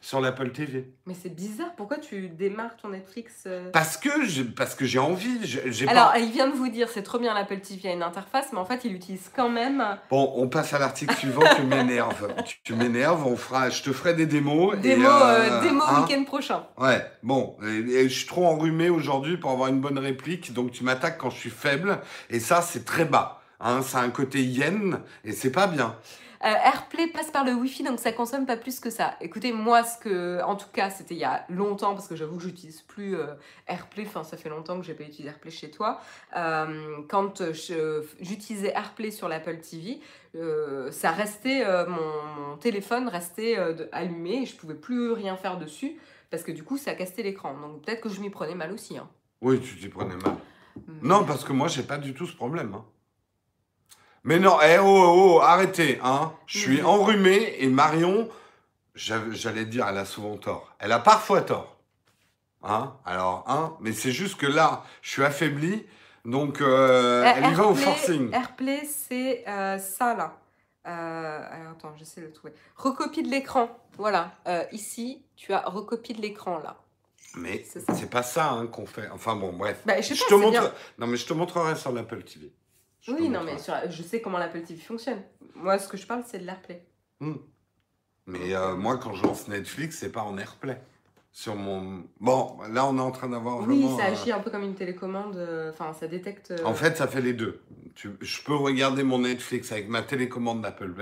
[0.00, 0.92] sur l'Apple TV.
[1.06, 4.98] Mais c'est bizarre, pourquoi tu démarres ton Netflix euh Parce que j'ai parce que j'ai
[4.98, 7.92] envie, j'ai Alors, pas il vient de vous dire, c'est trop bien l'Apple TV a
[7.92, 11.42] une interface, mais en fait, il utilise quand même Bon, on passe à l'article suivant,
[11.56, 12.34] tu m'énerves.
[12.44, 16.02] Tu, tu m'énerves, on fera je te ferai des démos mots, euh, des mots hein.
[16.02, 16.66] week-end prochain.
[16.76, 20.72] Ouais, bon, et, et je suis trop enrhumé aujourd'hui pour avoir une bonne réplique, donc
[20.72, 23.40] tu m'attaques quand je suis faible, et ça, c'est très bas.
[23.60, 25.96] Hein, ça a un côté yen, et c'est pas bien.
[26.42, 29.14] Euh, AirPlay passe par le Wi-Fi, donc ça consomme pas plus que ça.
[29.20, 32.36] Écoutez, moi, ce que, en tout cas, c'était il y a longtemps, parce que j'avoue
[32.36, 33.34] que j'utilise plus euh,
[33.66, 34.04] AirPlay.
[34.06, 36.00] Enfin, ça fait longtemps que j'ai pas utilisé AirPlay chez toi.
[36.36, 37.42] Euh, quand
[38.20, 40.00] j'utilisais AirPlay sur l'Apple TV,
[40.90, 43.56] ça restait, mon, mon téléphone restait
[43.92, 45.96] allumé et je pouvais plus rien faire dessus
[46.30, 47.54] parce que du coup, ça cassait l'écran.
[47.60, 48.98] Donc peut-être que je m'y prenais mal aussi.
[48.98, 49.08] hein.
[49.40, 50.36] Oui, tu t'y prenais mal.
[50.88, 52.74] Mais- Non, parce que moi, j'ai pas du tout ce problème.
[52.74, 52.84] hein.
[54.24, 56.32] Mais non, eh oh, oh, oh, arrêtez, hein.
[56.46, 58.28] Je suis Mais- enrhumé, et Marion,
[58.94, 60.74] j'allais dire, elle a souvent tort.
[60.78, 61.76] Elle a parfois tort.
[62.62, 65.84] Hein, alors, hein, mais c'est juste que là, je suis affaibli,
[66.24, 68.32] donc euh, Euh, elle y va au forcing.
[68.32, 70.38] AirPlay, c'est euh, ça là.
[70.86, 72.54] Euh, alors attends, j'essaie de le trouver.
[72.76, 73.68] Recopie de l'écran.
[73.98, 74.32] Voilà.
[74.48, 76.76] Euh, ici, tu as recopie de l'écran là.
[77.36, 79.08] Mais C'est pas ça hein, qu'on fait.
[79.12, 79.82] Enfin bon, bref.
[79.84, 80.50] Bah, je sais pas, te montre.
[80.60, 80.72] bien.
[80.98, 82.50] Non, mais je te montrerai sur l'Apple TV.
[83.06, 85.22] Je Oui, non, mais sur- je sais comment l'Apple TV fonctionne.
[85.54, 86.86] Moi, ce que je parle, c'est de l'AirPlay.
[88.26, 90.80] Mais euh, moi, quand je lance Netflix, c'est pas en AirPlay.
[91.36, 92.04] Sur mon.
[92.20, 93.98] Bon, là, on est en train d'avoir Oui, vraiment.
[93.98, 95.34] ça euh, agit un peu comme une télécommande.
[95.36, 96.52] euh, Enfin, ça détecte.
[96.52, 97.60] euh, En fait, ça fait les deux.
[97.96, 100.94] Tu- je peux regarder mon Netflix avec ma télécommande d'Apple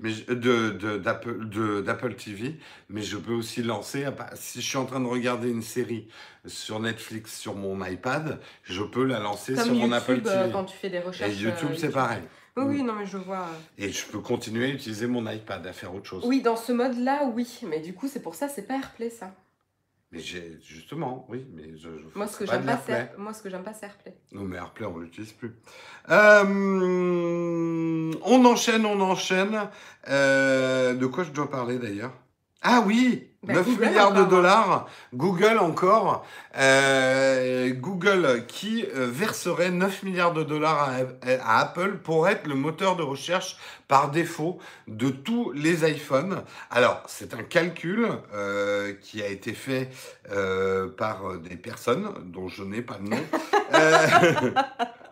[0.00, 2.56] mais je- de d'Apple de- TV,
[2.90, 4.02] mais je peux aussi lancer.
[4.04, 6.08] à pa- Si je suis en train de regarder une série
[6.46, 10.50] sur Netflix sur mon iPad, je peux la lancer comme sur mon Apple YouTube, TV.
[10.52, 11.36] quand tu fais des Et recherches.
[11.40, 12.22] YouTube, euh, c'est pareil.
[12.56, 13.46] Oui, oui, non, mais je vois.
[13.78, 16.24] Et je peux continuer à utiliser mon iPad à faire autre chose.
[16.26, 17.60] Oui, dans ce mode-là, oui.
[17.68, 19.32] Mais du coup, c'est pour ça, c'est pas AirPlay, ça.
[20.12, 23.50] Mais j'ai justement, oui, mais je, je Moi, ce que pas pas, moi, ce que
[23.50, 24.16] j'aime pas, c'est AirPlay.
[24.32, 25.56] Non, mais AirPlay, on l'utilise plus.
[26.10, 26.44] Euh,
[28.22, 29.68] on enchaîne, on enchaîne.
[30.08, 32.12] Euh, de quoi je dois parler d'ailleurs?
[32.62, 34.88] Ah oui, 9 Google milliards de dollars.
[35.14, 36.26] Google encore.
[36.56, 42.54] Euh, Google qui euh, verserait 9 milliards de dollars à, à Apple pour être le
[42.54, 43.56] moteur de recherche
[43.88, 46.42] par défaut de tous les iPhones.
[46.70, 49.90] Alors, c'est un calcul euh, qui a été fait
[50.30, 53.22] euh, par des personnes dont je n'ai pas le nom.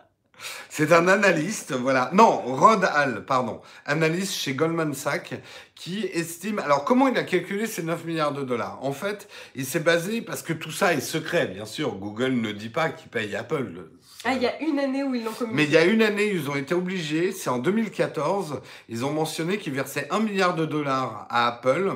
[0.69, 2.09] C'est un analyste, voilà.
[2.13, 3.61] Non, Rod Hall, pardon.
[3.85, 5.33] Analyste chez Goldman Sachs
[5.75, 6.59] qui estime.
[6.59, 8.79] Alors, comment il a calculé ces 9 milliards de dollars?
[8.81, 11.95] En fait, il s'est basé, parce que tout ça est secret, bien sûr.
[11.95, 13.89] Google ne dit pas qu'il paye Apple.
[14.27, 15.67] Ah, il y a une année où ils l'ont Mais communiqué.
[15.69, 18.59] il y a une année, ils ont été obligés, c'est en 2014,
[18.89, 21.93] ils ont mentionné qu'ils versaient 1 milliard de dollars à Apple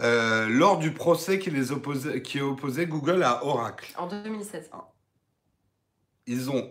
[0.00, 3.92] euh, lors du procès qui, les opposait, qui opposait Google à Oracle.
[3.96, 4.70] En 2016.
[6.28, 6.70] Ils ont,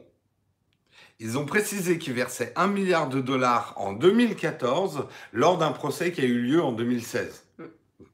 [1.24, 6.20] ils ont précisé qu'ils versaient 1 milliard de dollars en 2014 lors d'un procès qui
[6.20, 7.43] a eu lieu en 2016.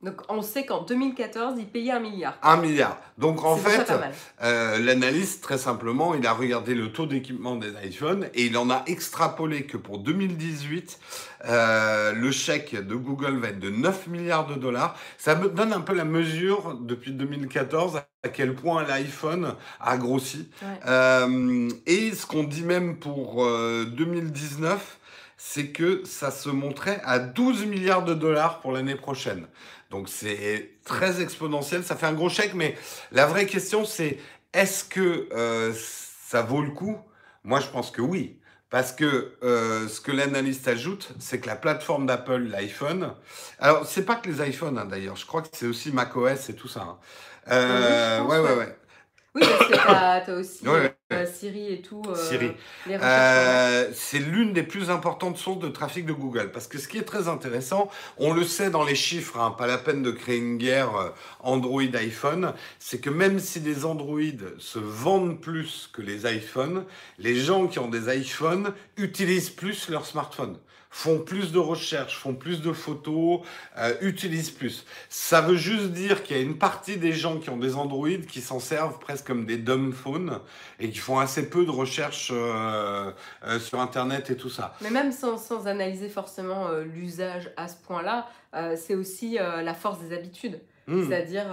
[0.02, 2.38] Donc, on sait qu'en 2014, ils payaient un milliard.
[2.42, 2.98] 1 milliard.
[3.18, 3.92] Donc en fait.
[4.42, 8.70] Euh, L'analyste, très simplement, il a regardé le taux d'équipement des iPhones et il en
[8.70, 11.00] a extrapolé que pour 2018,
[11.46, 14.96] euh, le chèque de Google va être de 9 milliards de dollars.
[15.18, 20.50] Ça me donne un peu la mesure depuis 2014 à quel point l'iPhone a grossi.
[20.62, 20.68] Ouais.
[20.88, 24.98] Euh, et ce qu'on dit même pour euh, 2019,
[25.42, 29.48] c'est que ça se montrait à 12 milliards de dollars pour l'année prochaine.
[29.90, 32.78] Donc c'est très exponentiel, ça fait un gros chèque, mais
[33.12, 34.20] la vraie question c'est
[34.54, 35.74] est-ce que euh,
[36.28, 36.98] ça vaut le coup?
[37.44, 38.36] Moi je pense que oui.
[38.70, 43.16] Parce que euh, ce que l'analyste ajoute, c'est que la plateforme d'Apple, l'iPhone,
[43.60, 46.56] alors c'est pas que les iPhones hein, d'ailleurs, je crois que c'est aussi macOS et
[46.56, 46.82] tout ça.
[46.82, 46.98] hein.
[47.50, 48.58] Euh, Oui, ouais, ouais, ouais.
[48.58, 48.78] ouais.
[49.36, 49.74] Oui, parce que
[50.26, 50.99] t'as aussi Ouais, ouais.
[51.12, 52.04] Euh, Siri et tout.
[52.08, 52.52] euh, Siri.
[52.88, 56.52] Euh, c'est l'une des plus importantes sources de trafic de Google.
[56.52, 59.66] Parce que ce qui est très intéressant, on le sait dans les chiffres, hein, pas
[59.66, 64.20] la peine de créer une guerre Android-iPhone, c'est que même si les Android
[64.60, 66.86] se vendent plus que les iPhones,
[67.18, 70.58] les gens qui ont des iPhones utilisent plus leur smartphone
[70.90, 73.42] font plus de recherches, font plus de photos,
[73.78, 74.86] euh, utilisent plus.
[75.08, 78.10] Ça veut juste dire qu'il y a une partie des gens qui ont des Android
[78.28, 80.40] qui s'en servent presque comme des dumb phones
[80.80, 83.12] et qui font assez peu de recherches euh,
[83.46, 84.74] euh, sur Internet et tout ça.
[84.82, 88.28] Mais même sans, sans analyser forcément l'usage à ce point-là,
[88.76, 90.60] c'est aussi la force des habitudes.
[90.88, 91.08] Hmm.
[91.08, 91.46] C'est-à-dire,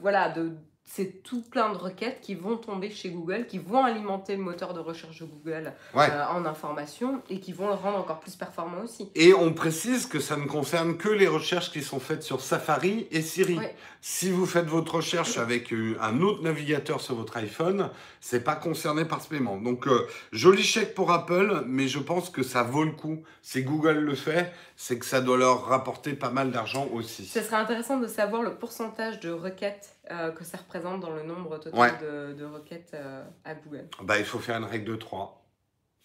[0.00, 0.52] voilà, de,
[0.92, 4.74] c'est tout plein de requêtes qui vont tomber chez Google, qui vont alimenter le moteur
[4.74, 6.08] de recherche de Google Ouais.
[6.10, 9.08] euh, en information et qui vont le rendre encore plus performant aussi.
[9.14, 13.06] Et on précise que ça ne concerne que les recherches qui sont faites sur Safari
[13.12, 13.56] et Siri.
[13.58, 13.76] Ouais.
[14.00, 18.56] Si vous faites votre recherche avec euh, un autre navigateur sur votre iPhone, c'est pas
[18.56, 19.58] concerné par ce paiement.
[19.58, 23.22] Donc euh, joli chèque pour Apple, mais je pense que ça vaut le coup.
[23.42, 27.26] Si Google le fait, c'est que ça doit leur rapporter pas mal d'argent aussi.
[27.26, 31.22] Ce serait intéressant de savoir le pourcentage de requêtes euh, que ça représente dans le
[31.22, 31.92] nombre total Ouais.
[32.02, 33.88] de, de requêtes euh, à Google.
[34.02, 35.44] Bah, il faut faire une règle de 3.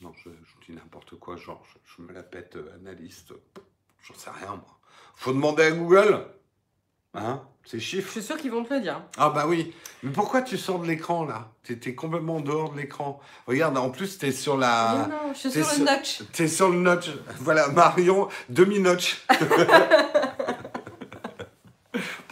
[0.01, 3.33] Non, je, je dis n'importe quoi, genre, je, je me la pète euh, analyste.
[4.03, 4.77] J'en sais rien, moi.
[5.15, 6.25] Faut demander à Google.
[7.17, 8.11] Hein Ces Je chiffres.
[8.11, 9.01] suis sûre qu'ils vont te le dire.
[9.17, 9.73] Ah bah oui.
[10.03, 11.53] Mais pourquoi tu sors de l'écran, là?
[11.63, 13.21] T'es complètement dehors de l'écran.
[13.47, 15.07] Regarde, en plus, t'es sur la...
[15.07, 16.23] Mais non, je suis sur- le notch.
[16.33, 17.09] T'es sur le notch.
[17.39, 19.25] Voilà, Marion, demi-notch.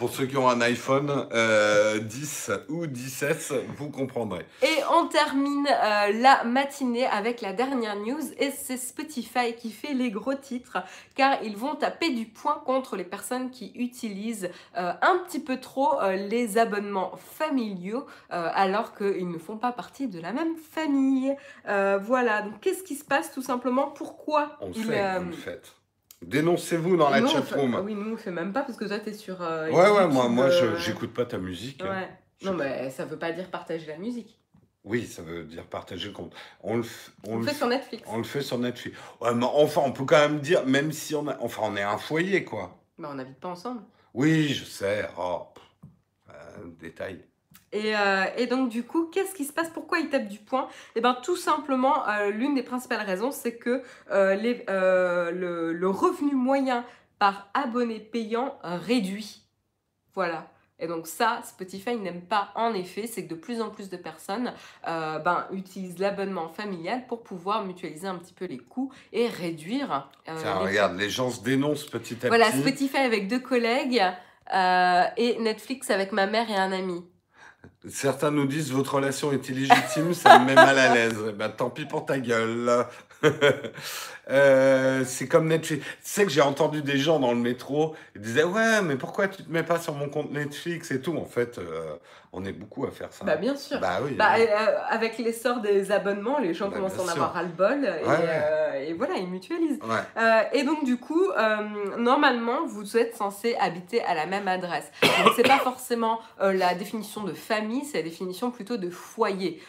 [0.04, 4.44] Pour ceux qui ont un iPhone euh, 10 ou 17, vous comprendrez.
[4.60, 9.94] Et on termine euh, la matinée avec la dernière news et c'est Spotify qui fait
[9.94, 10.76] les gros titres
[11.14, 15.58] car ils vont taper du poing contre les personnes qui utilisent euh, un petit peu
[15.58, 20.56] trop euh, les abonnements familiaux euh, alors qu'ils ne font pas partie de la même
[20.56, 21.34] famille.
[21.66, 23.86] Euh, voilà, donc qu'est-ce qui se passe tout simplement?
[23.88, 25.72] Pourquoi On ils, fait, euh, le faites.
[26.26, 27.74] Dénoncez-vous dans la nous, fait- chatroom.
[27.76, 29.40] ah Oui, nous on fait même pas parce que toi t'es sur.
[29.42, 31.82] euh, Ouais, ouais, moi, moi je- euh, j'écoute pas ta musique.
[31.82, 32.08] Ouais.
[32.42, 34.38] Non, mais ça veut pas dire partager la musique.
[34.84, 36.34] Oui, ça veut dire partager le compte.
[36.62, 38.02] On le, f- on On, le le fait f- sur Netflix.
[38.06, 38.98] on le fait sur Netflix.
[39.20, 41.38] Ouais, mais enfin, on peut quand même dire, même si on a.
[41.40, 42.76] Enfin, on est un foyer, quoi.
[42.98, 43.80] Bah, on n'habite pas ensemble.
[44.12, 45.08] Oui, je sais.
[45.18, 45.46] Oh,
[46.28, 46.32] euh,
[46.80, 47.24] détail.
[47.74, 49.68] Et, euh, et donc du coup, qu'est-ce qui se passe?
[49.68, 50.68] Pourquoi ils tapent du poing?
[50.94, 55.88] Eh bien tout simplement, euh, l'une des principales raisons, c'est que euh, les- le, le
[55.88, 56.84] revenu moyen
[57.18, 59.42] par abonné payant réduit.
[60.14, 60.46] Voilà.
[60.78, 63.96] Et donc ça, Spotify n'aime pas en effet, c'est que de plus en plus de
[63.96, 64.52] personnes
[64.84, 70.10] ben, utilisent l'abonnement familial pour pouvoir mutualiser un petit peu les coûts et réduire.
[70.24, 72.60] Tiens, les regarde, les gens se dénoncent petit à voilà, petit.
[72.60, 74.02] Spotify avec deux collègues
[74.52, 77.04] et Netflix avec ma mère et un ami.
[77.88, 81.18] Certains nous disent votre relation est illégitime, ça me met mal à l'aise.
[81.28, 82.86] Eh ben, tant pis pour ta gueule.
[84.30, 85.84] Euh, c'est comme Netflix.
[85.84, 89.28] Tu sais que j'ai entendu des gens dans le métro, ils disaient ouais, mais pourquoi
[89.28, 91.14] tu te mets pas sur mon compte Netflix et tout?
[91.18, 91.96] En fait, euh,
[92.32, 93.22] on est beaucoup à faire ça.
[93.26, 93.78] Bah bien sûr.
[93.80, 94.12] Bah oui.
[94.14, 94.46] Bah, oui.
[94.50, 97.12] euh, avec l'essor des abonnements, les gens Bah, commencent à en sûr.
[97.12, 98.86] avoir ras-le-bol et, Ouais, ouais.
[98.88, 99.78] et voilà, ils mutualisent.
[99.82, 100.48] Ouais.
[100.54, 101.26] Et donc du coup,
[101.98, 104.90] normalement, vous êtes censé habiter à la même adresse.
[105.02, 109.62] Donc c'est pas forcément la définition de famille, c'est la définition plutôt de foyer.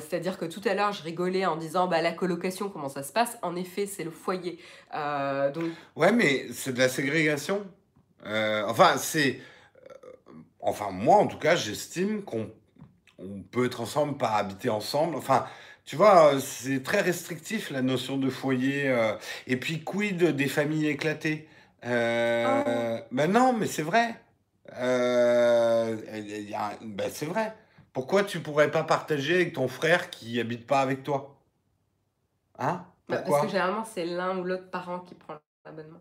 [0.00, 3.12] C'est-à-dire que tout à l'heure, je rigolais en disant bah la colocation, comment ça se
[3.12, 4.58] passe En effet, c'est le foyer.
[4.94, 7.66] Euh, donc Ouais, mais c'est de la ségrégation.
[8.26, 9.40] Euh, enfin, c'est.
[9.90, 12.50] euh, Enfin, moi, en tout cas, j'estime qu'on
[13.18, 15.16] on peut être ensemble, pas habiter ensemble.
[15.16, 15.46] Enfin,
[15.86, 18.88] tu vois, c'est très restrictif la notion de foyer.
[18.88, 19.14] euh.
[19.48, 21.48] Et puis, quid des familles éclatées?
[21.86, 24.16] Euh, Ben non, mais c'est vrai.
[24.78, 25.96] Euh,
[26.82, 27.54] ben, c'est vrai.
[27.92, 31.39] Pourquoi tu pourrais pas partager avec ton frère qui habite pas avec toi?
[32.60, 35.34] Hein Pourquoi parce que généralement, c'est l'un ou l'autre parent qui prend
[35.64, 36.00] l'abonnement.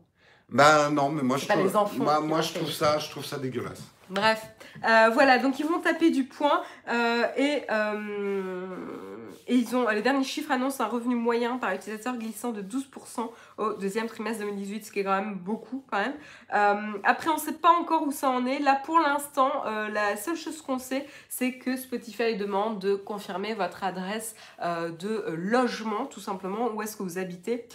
[0.49, 3.23] Ben non, mais moi je pas trouve, les enfants moi, je trouve ça, je trouve
[3.23, 3.83] ça dégueulasse.
[4.09, 4.47] Bref,
[4.83, 9.18] euh, voilà, donc ils vont taper du poing euh, et, euh,
[9.49, 13.29] et ils ont, les derniers chiffres annoncent un revenu moyen par utilisateur glissant de 12%
[13.57, 16.13] au deuxième trimestre 2018, ce qui est quand même beaucoup quand même.
[16.53, 18.59] Euh, après, on ne sait pas encore où ça en est.
[18.59, 23.55] Là, pour l'instant, euh, la seule chose qu'on sait, c'est que Spotify demande de confirmer
[23.55, 27.65] votre adresse euh, de logement, tout simplement, où est-ce que vous habitez,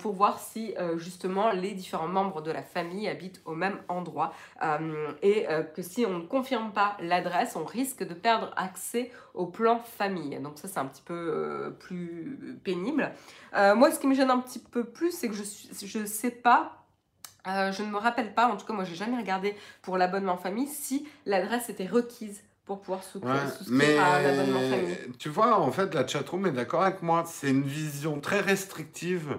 [0.00, 4.32] pour voir si justement les différents membres de la famille habitent au même endroit.
[5.22, 9.78] Et que si on ne confirme pas l'adresse, on risque de perdre accès au plan
[9.78, 10.38] famille.
[10.40, 13.10] Donc ça, c'est un petit peu euh, plus pénible.
[13.56, 15.42] Euh, moi, ce qui me gêne un petit peu plus, c'est que je
[15.86, 16.84] je sais pas.
[17.46, 20.36] euh, je ne me rappelle pas, en tout cas moi j'ai jamais regardé pour l'abonnement
[20.36, 24.96] famille si l'adresse était requise pour pouvoir souscrire, Ouais, souscrire mais à un abonnement famille.
[25.18, 27.24] tu vois, en fait, la chatroom est d'accord avec moi.
[27.26, 29.36] C'est une vision très restrictive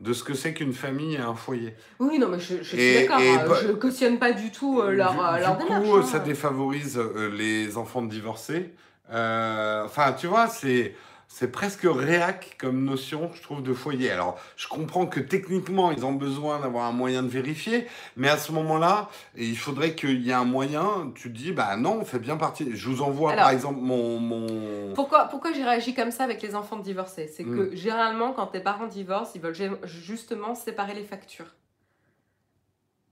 [0.00, 1.76] de ce que c'est qu'une famille et un foyer.
[2.00, 4.90] Oui, non, mais je, je suis d'accord, hein, bah- je cautionne pas du tout euh,
[4.90, 6.02] leur, du, euh, du leur coup, hein.
[6.02, 6.98] ça défavorise
[7.32, 8.74] les enfants de divorcés.
[9.08, 10.94] Enfin, tu vois, c'est
[11.36, 14.08] c'est presque réac comme notion, je trouve, de foyer.
[14.08, 18.38] Alors, je comprends que techniquement, ils ont besoin d'avoir un moyen de vérifier, mais à
[18.38, 21.10] ce moment-là, il faudrait qu'il y ait un moyen.
[21.16, 22.76] Tu te dis, bah non, on fait bien partie.
[22.76, 24.94] Je vous envoie, Alors- par exemple, mon mon.
[24.94, 27.26] Pourquoi, pourquoi j'ai réagi comme ça avec les enfants divorcés?
[27.26, 31.52] C'est que généralement, quand tes parents divorcent, ils veulent justement séparer les factures.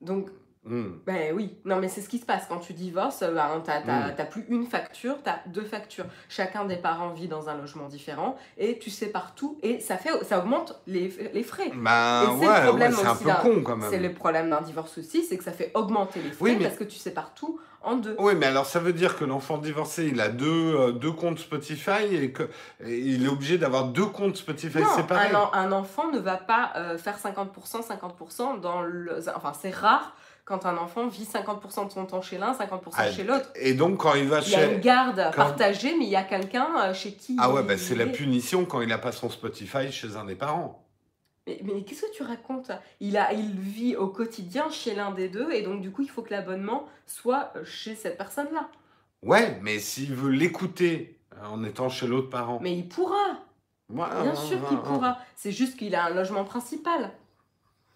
[0.00, 0.28] Donc,
[0.64, 0.98] Hmm.
[1.04, 4.08] ben oui, non mais c'est ce qui se passe quand tu divorces, ben, t'as t'as-
[4.10, 4.14] Mm.
[4.16, 6.04] t'as plus une facture, t'as deux factures.
[6.28, 10.10] Chacun des parents vit dans un logement différent et tu sépares tout et ça, fait,
[10.24, 11.66] ça augmente les, les frais.
[11.66, 13.90] Et c'est le problème ouais, c'est un peu con quand même.
[13.90, 16.64] C'est le problème d'un divorce aussi, c'est que ça fait augmenter les frais Oui, mais-
[16.66, 18.14] parce que tu sépares tout en deux.
[18.20, 20.46] Oui, mais alors ça veut dire que l'enfant divorcé, il a deux,
[20.76, 25.30] euh, deux comptes Spotify et qu'il est obligé d'avoir deux comptes Spotify Non, séparés?
[25.54, 29.18] un enfant ne va pas euh, faire 50%, 50% dans le...
[29.34, 30.14] Enfin, c'est rare
[30.45, 33.49] quand un enfant vit 50% de son temps chez l'un, 50% Ah, chez l'autre.
[33.55, 34.80] Et donc quand il va Il y a une chez...
[34.80, 37.36] garde quand- partagée, mais il y a quelqu'un euh, chez qui...
[37.38, 40.34] Ah ouais, bah c'est la punition quand il n'a pas son Spotify chez un des
[40.34, 40.84] parents.
[41.47, 42.70] Mais, mais qu'est-ce que tu racontes?
[43.01, 46.09] Il, a, il vit au quotidien chez l'un des deux, et donc du coup, il
[46.11, 48.68] faut que l'abonnement soit euh, chez cette personne-là.
[49.24, 52.59] Ouais, mais s'il veut l'écouter euh, en étant chez l'autre parent.
[52.62, 53.38] Mais il pourra,
[53.88, 55.18] bien sûr qu'il pourra.
[55.36, 57.11] C'est juste qu'il a un logement principal.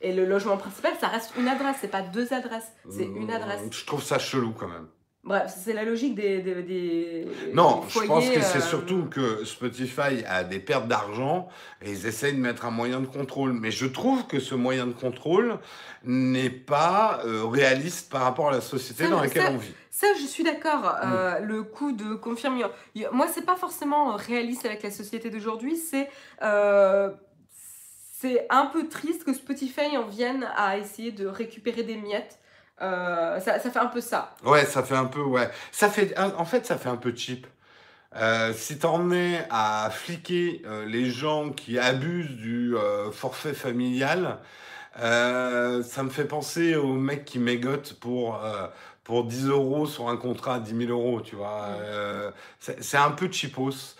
[0.00, 3.62] Et le logement principal, ça reste une adresse, c'est pas deux adresses, c'est une adresse.
[3.62, 4.88] Mmh, Je trouve ça chelou quand même.
[5.24, 9.06] Bref, c'est la logique des, des, des- Non, des je pense que c'est euh, surtout
[9.10, 11.48] que Spotify a des pertes d'argent
[11.82, 13.52] et ils essayent de mettre un moyen de contrôle.
[13.52, 15.58] Mais je trouve que ce moyen de contrôle
[16.04, 19.72] n'est pas euh, réaliste par rapport à la société Ça, dans laquelle ça- on vit.
[19.90, 20.82] Ça, je suis d'accord.
[20.82, 21.12] Mm.
[21.12, 22.62] euh, le coup de confirmer.
[23.12, 25.76] Moi, c'est pas forcément euh, réaliste avec la société d'aujourd'hui.
[25.76, 26.08] C'est
[26.42, 27.10] euh,
[28.20, 32.38] c'est un peu triste que Spotify en vienne à essayer de récupérer des miettes.
[32.80, 34.34] Euh, ça, fait un peu ça.
[34.44, 35.50] Ouais, ça fait un peu, ouais.
[35.72, 37.46] Ça fait, en fait, ça fait un peu cheap.
[38.14, 44.38] Euh, si t'en mets à fliquer euh, les gens qui abusent du euh, forfait familial,
[44.98, 48.40] ça me fait penser aux mecs qui mégotent pour,
[49.06, 51.66] pour 10 euros sur un contrat à 10 000 euros, tu vois.
[51.68, 53.94] Euh, c'est un peu cheapos.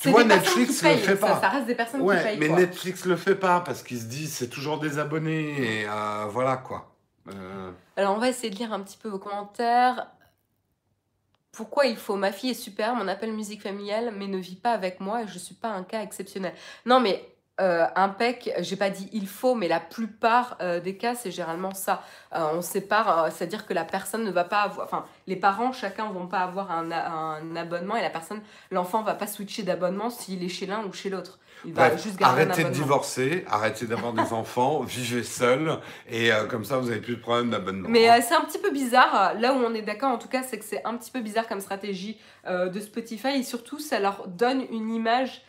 [0.00, 1.40] Tu vois, Netflix le fait pas.
[1.40, 2.38] Ça, reste des personnes qui Ouais, payent.
[2.38, 2.56] mais quoi.
[2.60, 6.56] Netflix le fait pas parce qu'ils se disent c'est toujours des abonnés et euh, voilà
[6.56, 6.94] quoi.
[7.34, 10.06] Euh, Alors, on va essayer de lire un petit peu vos commentaires.
[11.50, 14.70] Pourquoi il faut Ma fille est super, mon appel musique familiale, mais ne vit pas
[14.70, 16.54] avec moi et je suis pas un cas exceptionnel.
[16.86, 17.28] Non, mais
[17.60, 21.74] euh, impec, j'ai pas dit il faut, mais la plupart euh, des cas, c'est généralement
[21.74, 22.02] ça.
[22.34, 25.70] Euh, on sépare, euh, c'est-à-dire que la personne ne va pas avoir, enfin, les parents,
[25.72, 28.40] chacun vont pas avoir un, un abonnement et la personne,
[28.70, 31.38] l'enfant va pas switcher d'abonnement s'il est chez l'un ou chez l'autre.
[31.66, 32.84] Il va Bref, juste garder un arrêtez de abonnement.
[32.84, 35.78] divorcer, arrêtez d'avoir des enfants, vivez seul,
[36.10, 37.88] et comme ça, vous n'avez plus de problème d'abonnement.
[37.88, 39.34] Mais c'est un petit peu bizarre.
[39.38, 41.46] Là où on est d'accord, en tout cas, c'est que c'est un petit peu bizarre
[41.46, 45.42] comme stratégie de Spotify et surtout, ça leur donne une image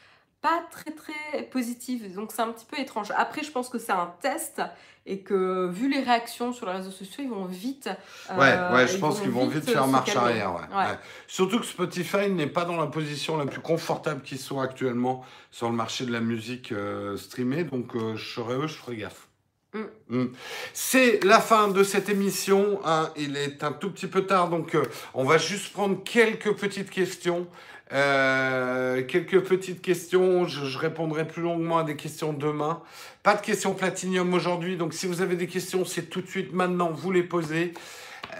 [0.43, 2.13] pas très très positive.
[2.13, 3.11] Donc c'est un petit peu étrange.
[3.17, 4.61] Après, je pense que c'est un test
[5.05, 7.89] et que vu les réactions sur les réseaux sociaux, ils vont vite.
[8.29, 10.29] euh, Ouais, ouais, je pense qu'ils vont vite faire marche calmer.
[10.41, 10.53] arrière.
[10.53, 10.83] Ouais, Ouais.
[10.91, 10.97] ouais.
[11.27, 15.69] Surtout que Spotify n'est pas dans la position la plus confortable qu'ils soit actuellement sur
[15.69, 19.27] le marché de la musique euh, streamée, donc euh, je serais eux, je ferais gaffe.
[19.73, 19.81] Mm.
[20.21, 20.31] Mm.
[20.73, 22.79] C'est la fin de cette émission.
[22.85, 23.09] hein.
[23.17, 24.77] Il est un tout petit peu tard, donc
[25.15, 27.47] on va juste prendre quelques petites questions.
[27.91, 30.47] Euh, quelques petites questions.
[30.47, 32.81] Je, je répondrai plus longuement à des questions demain.
[33.21, 36.53] Pas de questions platinium aujourd'hui, donc si vous avez des questions, c'est tout de suite
[36.53, 37.73] maintenant, vous les posez.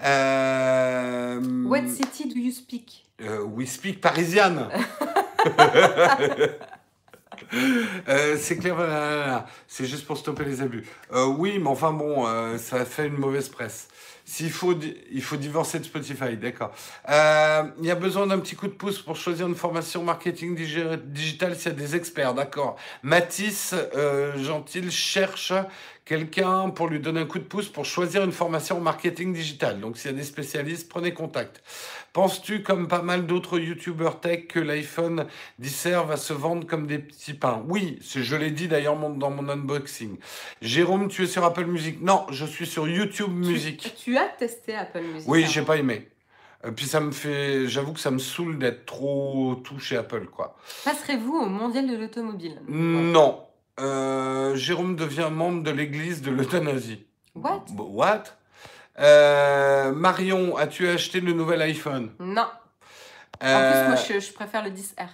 [0.04, 3.04] Euh, What city do you speak?
[3.20, 4.68] euh, we speak parisienne.
[8.08, 10.84] Euh, c'est clair, c'est juste pour stopper les abus.
[11.12, 13.88] Euh, oui, mais enfin bon, euh, ça fait une mauvaise presse.
[14.40, 14.74] Il faut
[15.36, 16.72] divorcer de Spotify, d'accord.
[17.08, 20.96] Il y a besoin d'un petit coup de pouce pour choisir une formation marketing digi-
[21.04, 22.76] digital s'il y a des experts, d'accord.
[23.02, 23.74] Mathis
[24.38, 25.52] Gentil cherche
[26.04, 29.80] quelqu'un pour lui donner un coup de pouce pour choisir une formation en marketing digital.
[29.80, 31.62] Donc s'il y a des spécialistes, prenez contact.
[32.12, 35.26] Penses-tu, comme pas mal d'autres youtubeurs tech, que l'iPhone
[35.58, 37.64] 10 va se vendre comme des petits pains?
[37.68, 40.16] Oui, je l'ai dit d'ailleurs dans mon unboxing.
[40.62, 42.00] Jérôme, tu es sur Apple Music?
[42.02, 43.80] Non, je suis sur YouTube Music.
[43.96, 45.52] Tu, tu as testé Apple Music Oui, avant.
[45.52, 46.08] j'ai pas aimé.
[46.64, 50.26] Euh, puis ça me fait, j'avoue que ça me saoule d'être trop tout chez Apple,
[50.26, 50.56] quoi.
[50.84, 52.60] Passerez-vous au mondial de l'automobile?
[52.68, 53.40] Non.
[53.80, 57.04] Euh, Jérôme devient membre de l'église de l'euthanasie.
[57.34, 57.64] What?
[57.76, 58.22] What?
[58.98, 62.10] Euh, Marion, as-tu acheté le nouvel iPhone?
[62.20, 62.46] Non.
[63.42, 65.08] En plus, moi, je, je préfère le 10R.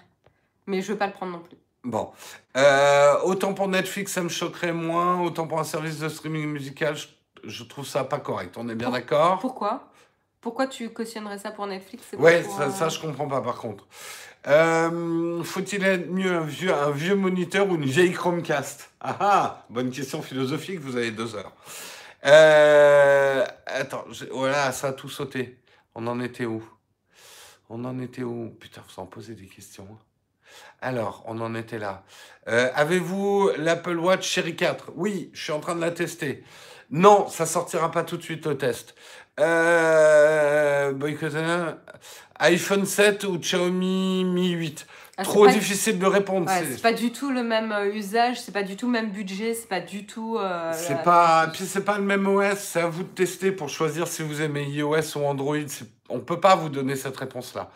[0.66, 1.56] Mais je veux pas le prendre non plus.
[1.82, 2.10] Bon.
[2.58, 5.20] Euh, autant pour Netflix, ça me choquerait moins.
[5.22, 7.06] Autant pour un service de streaming musical, je,
[7.44, 8.56] je trouve ça pas correct.
[8.58, 9.38] On est bien Pour- d'accord?
[9.38, 9.88] Pourquoi?
[10.42, 13.56] Pourquoi tu cautionnerais ça pour Netflix C'est Ouais, pour, ça, ça, je comprends pas par
[13.56, 13.86] contre.
[14.46, 18.90] Euh, Faut-il être mieux un vieux, moniteur ou une vieille Chromecast?
[19.00, 21.52] Ah ah Bonne question philosophique, vous avez deux heures.
[22.24, 25.58] Euh, attends, voilà, ça a tout sauté.
[25.94, 26.62] On en était où?
[27.68, 28.50] On en était où?
[28.60, 29.86] Putain, vous en posez des questions.
[29.90, 29.98] hein.
[30.80, 32.02] Alors, on en était là.
[32.48, 36.42] Euh, Avez-vous l'Apple Watch Série 4 Oui, je suis en train de la tester.
[36.90, 38.94] Non, ça sortira pas tout de suite au test.
[39.38, 41.76] Euh, boycott-
[42.40, 44.86] iPhone 7 ou Xiaomi Mi 8
[45.18, 46.48] ah, Trop difficile de répondre.
[46.50, 49.10] Ouais, c'est- pas du tout le même euh, usage, c'est pas du tout le même
[49.10, 50.38] budget, c'est pas du tout.
[50.38, 53.52] euh, C'est la- pas, puis c'est pas le même OS, c'est à vous de tester
[53.52, 55.56] pour choisir si vous aimez iOS ou Android.
[56.08, 57.70] On peut pas vous donner cette réponse-là.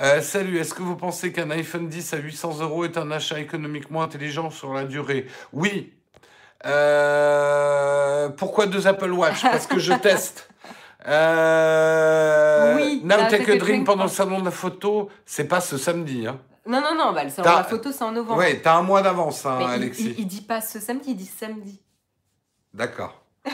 [0.00, 3.40] Euh, salut, est-ce que vous pensez qu'un iPhone 10 à 800 euros est un achat
[3.40, 5.26] économiquement intelligent sur la durée?
[5.52, 5.92] Oui.
[6.66, 9.42] Euh, pourquoi deux Apple Watch?
[9.42, 10.48] Parce que je teste.
[11.08, 15.76] Euh, Oui, Now Take a Drink pendant le salon de la photo, c'est pas ce
[15.78, 16.26] samedi.
[16.26, 16.38] Hein.
[16.66, 18.38] Non, non, non, bah, le salon de la photo, c'est en novembre.
[18.38, 20.14] Ouais, t'as un mois d'avance, hein, Mais Alexis.
[20.16, 21.80] il, il dit pas ce samedi, il dit samedi.
[22.72, 23.18] D'accord.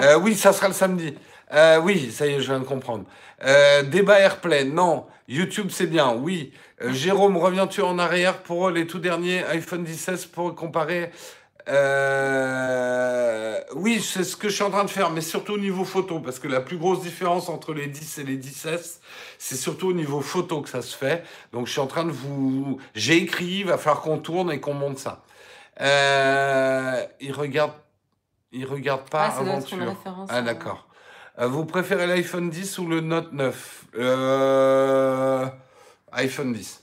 [0.00, 1.12] Euh, oui, ça sera le samedi.
[1.52, 3.04] Euh, oui, ça y est, je viens de comprendre.
[3.44, 5.06] Euh, débat Airplay, non.
[5.26, 6.52] YouTube, c'est bien, oui.
[6.80, 11.10] Jérôme, reviens-tu en arrière pour les tout derniers iPhone 16 pour comparer
[11.68, 15.84] Euh, Oui, c'est ce que je suis en train de faire, mais surtout au niveau
[15.84, 18.98] photo, parce que la plus grosse différence entre les 10 et les 10S,
[19.38, 21.22] c'est surtout au niveau photo que ça se fait.
[21.52, 22.78] Donc, je suis en train de vous...
[22.94, 25.22] J'ai écrit, il va falloir qu'on tourne et qu'on monte ça.
[25.80, 27.72] Euh, il regarde...
[28.50, 29.94] Il regarde pas Ah, Aventure.
[30.06, 30.88] Ah, à- d'accord.
[31.38, 35.46] Euh, vous préférez l'iPhone 10 ou le Note 9 euh...
[36.12, 36.82] iPhone 10.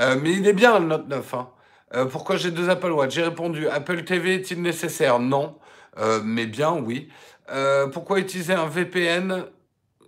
[0.00, 1.34] Euh, mais il est bien le Note 9.
[1.34, 1.48] hein.
[1.94, 3.14] Euh, pourquoi j'ai deux Apple Watch?
[3.14, 5.18] J'ai répondu Apple TV est-il nécessaire?
[5.18, 5.56] Non.
[5.98, 7.08] Euh, mais bien, oui.
[7.50, 9.44] Euh, pourquoi utiliser un VPN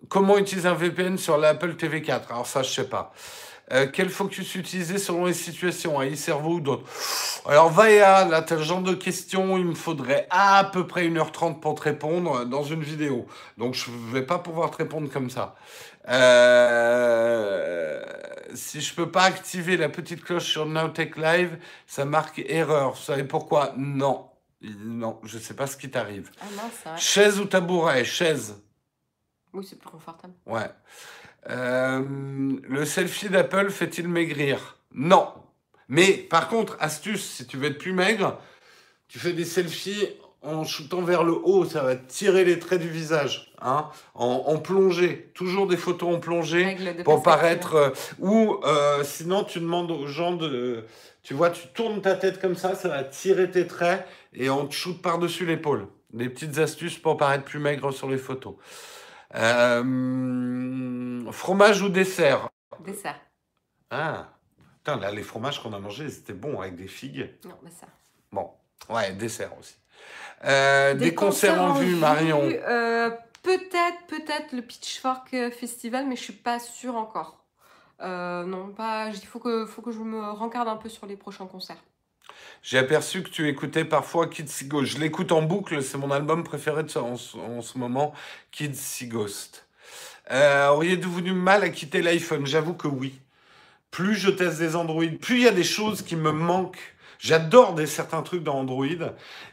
[0.08, 3.12] Comment utiliser un VPN sur l'Apple TV 4 Alors ça, je sais pas.
[3.92, 6.82] Quel focus utiliser selon les situations, AI Cerveau ou d'autres?
[7.46, 11.60] Alors Vaea, là, t'as le genre de questions, il me faudrait à peu près 1h30
[11.60, 13.28] pour te répondre dans une vidéo.
[13.58, 15.54] Donc je vais pas pouvoir te répondre comme ça.
[16.08, 18.00] Euh,
[18.54, 22.92] si je peux pas activer la petite cloche sur Nowtech Live, ça marque erreur.
[22.92, 23.74] Vous savez pourquoi?
[23.76, 24.28] Non.
[24.62, 26.30] Non, je sais pas ce qui t'arrive.
[26.84, 26.96] Ah.
[26.96, 28.04] Chaise ou tabouret?
[28.04, 28.62] Chaise.
[29.52, 30.34] Oui, c'est plus confortable.
[30.46, 30.70] Ouais.
[31.48, 32.04] Euh,
[32.62, 34.76] le selfie d'Apple fait-il maigrir?
[34.92, 35.32] Non.
[35.88, 38.38] Mais par contre, astuce, si tu veux être plus maigre,
[39.08, 40.08] tu fais des selfies
[40.42, 45.30] en shootant vers le haut, ça va tirer les traits du visage, hein, en, plongée,
[45.34, 47.74] toujours des photos en plongée pour paraître.
[47.74, 50.84] Euh, ou euh, sinon, tu demandes aux gens de,
[51.22, 54.66] tu vois, tu tournes ta tête comme ça, ça va tirer tes traits et on
[54.66, 55.86] te shoot par-dessus l'épaule.
[56.12, 58.54] Des petites astuces pour paraître plus maigre sur les photos.
[59.34, 62.48] Euh, fromage ou dessert?
[62.84, 63.20] Dessert.
[63.90, 64.28] Ah,
[64.78, 67.30] putain, là, les fromages qu'on a mangés, c'était bon avec des figues.
[67.44, 67.86] Non, mais ça.
[68.32, 68.50] Bon,
[68.88, 69.79] ouais, dessert aussi.
[70.44, 73.10] Euh, des, concerts, en vue, Marion euh,
[73.42, 77.40] Peut-être, peut-être le Pitchfork Festival, mais je suis pas sûre encore.
[78.02, 79.08] Euh, non, pas.
[79.08, 81.82] Il faut que, faut que je me rencarde un peu sur les prochains concerts.
[82.62, 84.92] J'ai aperçu que tu écoutais parfois Kids Ghost.
[84.92, 88.12] Je l'écoute en boucle, c'est mon album préféré de en, en, ce moment,
[88.50, 89.66] Kids Ghost.
[90.30, 92.46] Euh, Auriez-vous du mal à quitter l'iPhone?
[92.46, 93.18] J'avoue que oui.
[93.90, 97.74] Plus je teste des Android, plus il y a des choses qui me manquent J'adore
[97.74, 98.86] des certains trucs dans Android,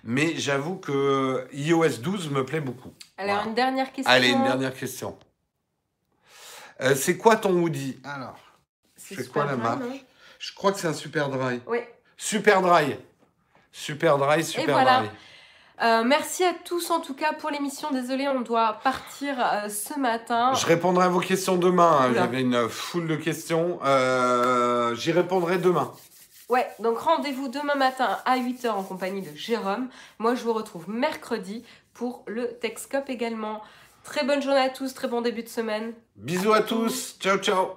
[0.05, 2.93] mais j'avoue que iOS 12 me plaît beaucoup.
[3.17, 4.09] Alors, une dernière question.
[4.09, 5.19] Allez, une dernière question.
[6.79, 8.37] Euh, c'est quoi ton Woody Alors,
[8.95, 9.81] c'est quoi la marque?
[10.39, 11.59] Je crois que c'est un Super Dry.
[11.67, 11.79] Oui.
[12.15, 12.95] Super Dry.
[13.73, 15.09] Super Dry, Super Dry.
[15.83, 17.91] Euh, merci à tous en tout cas pour l'émission.
[17.91, 20.53] Désolé, on doit partir euh, ce matin.
[20.53, 21.99] Je répondrai à vos questions demain.
[22.01, 22.13] Hein.
[22.15, 23.79] J'avais une foule de questions.
[24.95, 25.91] J'y répondrai demain.
[26.49, 29.89] Ouais, donc rendez-vous demain matin à 8h en compagnie de Jérôme.
[30.17, 33.61] Moi, je vous retrouve mercredi pour le Texcop également.
[34.03, 35.93] Très bonne journée à tous, très bon début de semaine.
[36.15, 37.17] Bisous à, tous.
[37.19, 37.71] ciao ciao.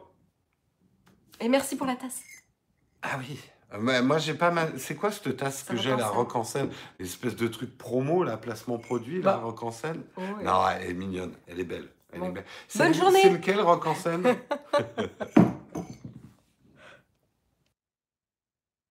[1.41, 2.21] Et merci pour la tasse.
[3.03, 3.41] Ah oui.
[3.75, 4.73] Euh, moi, j'ai pas mal.
[4.77, 6.71] C'est quoi cette tasse que j'ai, la Rock en scène?
[7.01, 9.41] L'espèce de truc promo, la placement produit, la bah.
[9.43, 10.03] Rock en scène?
[10.45, 11.89] Non, elle est mignonne, elle est belle.
[12.12, 12.45] Elle est belle.
[12.77, 13.21] Bonne journée.
[13.23, 14.23] C'est lequel Rock en scène?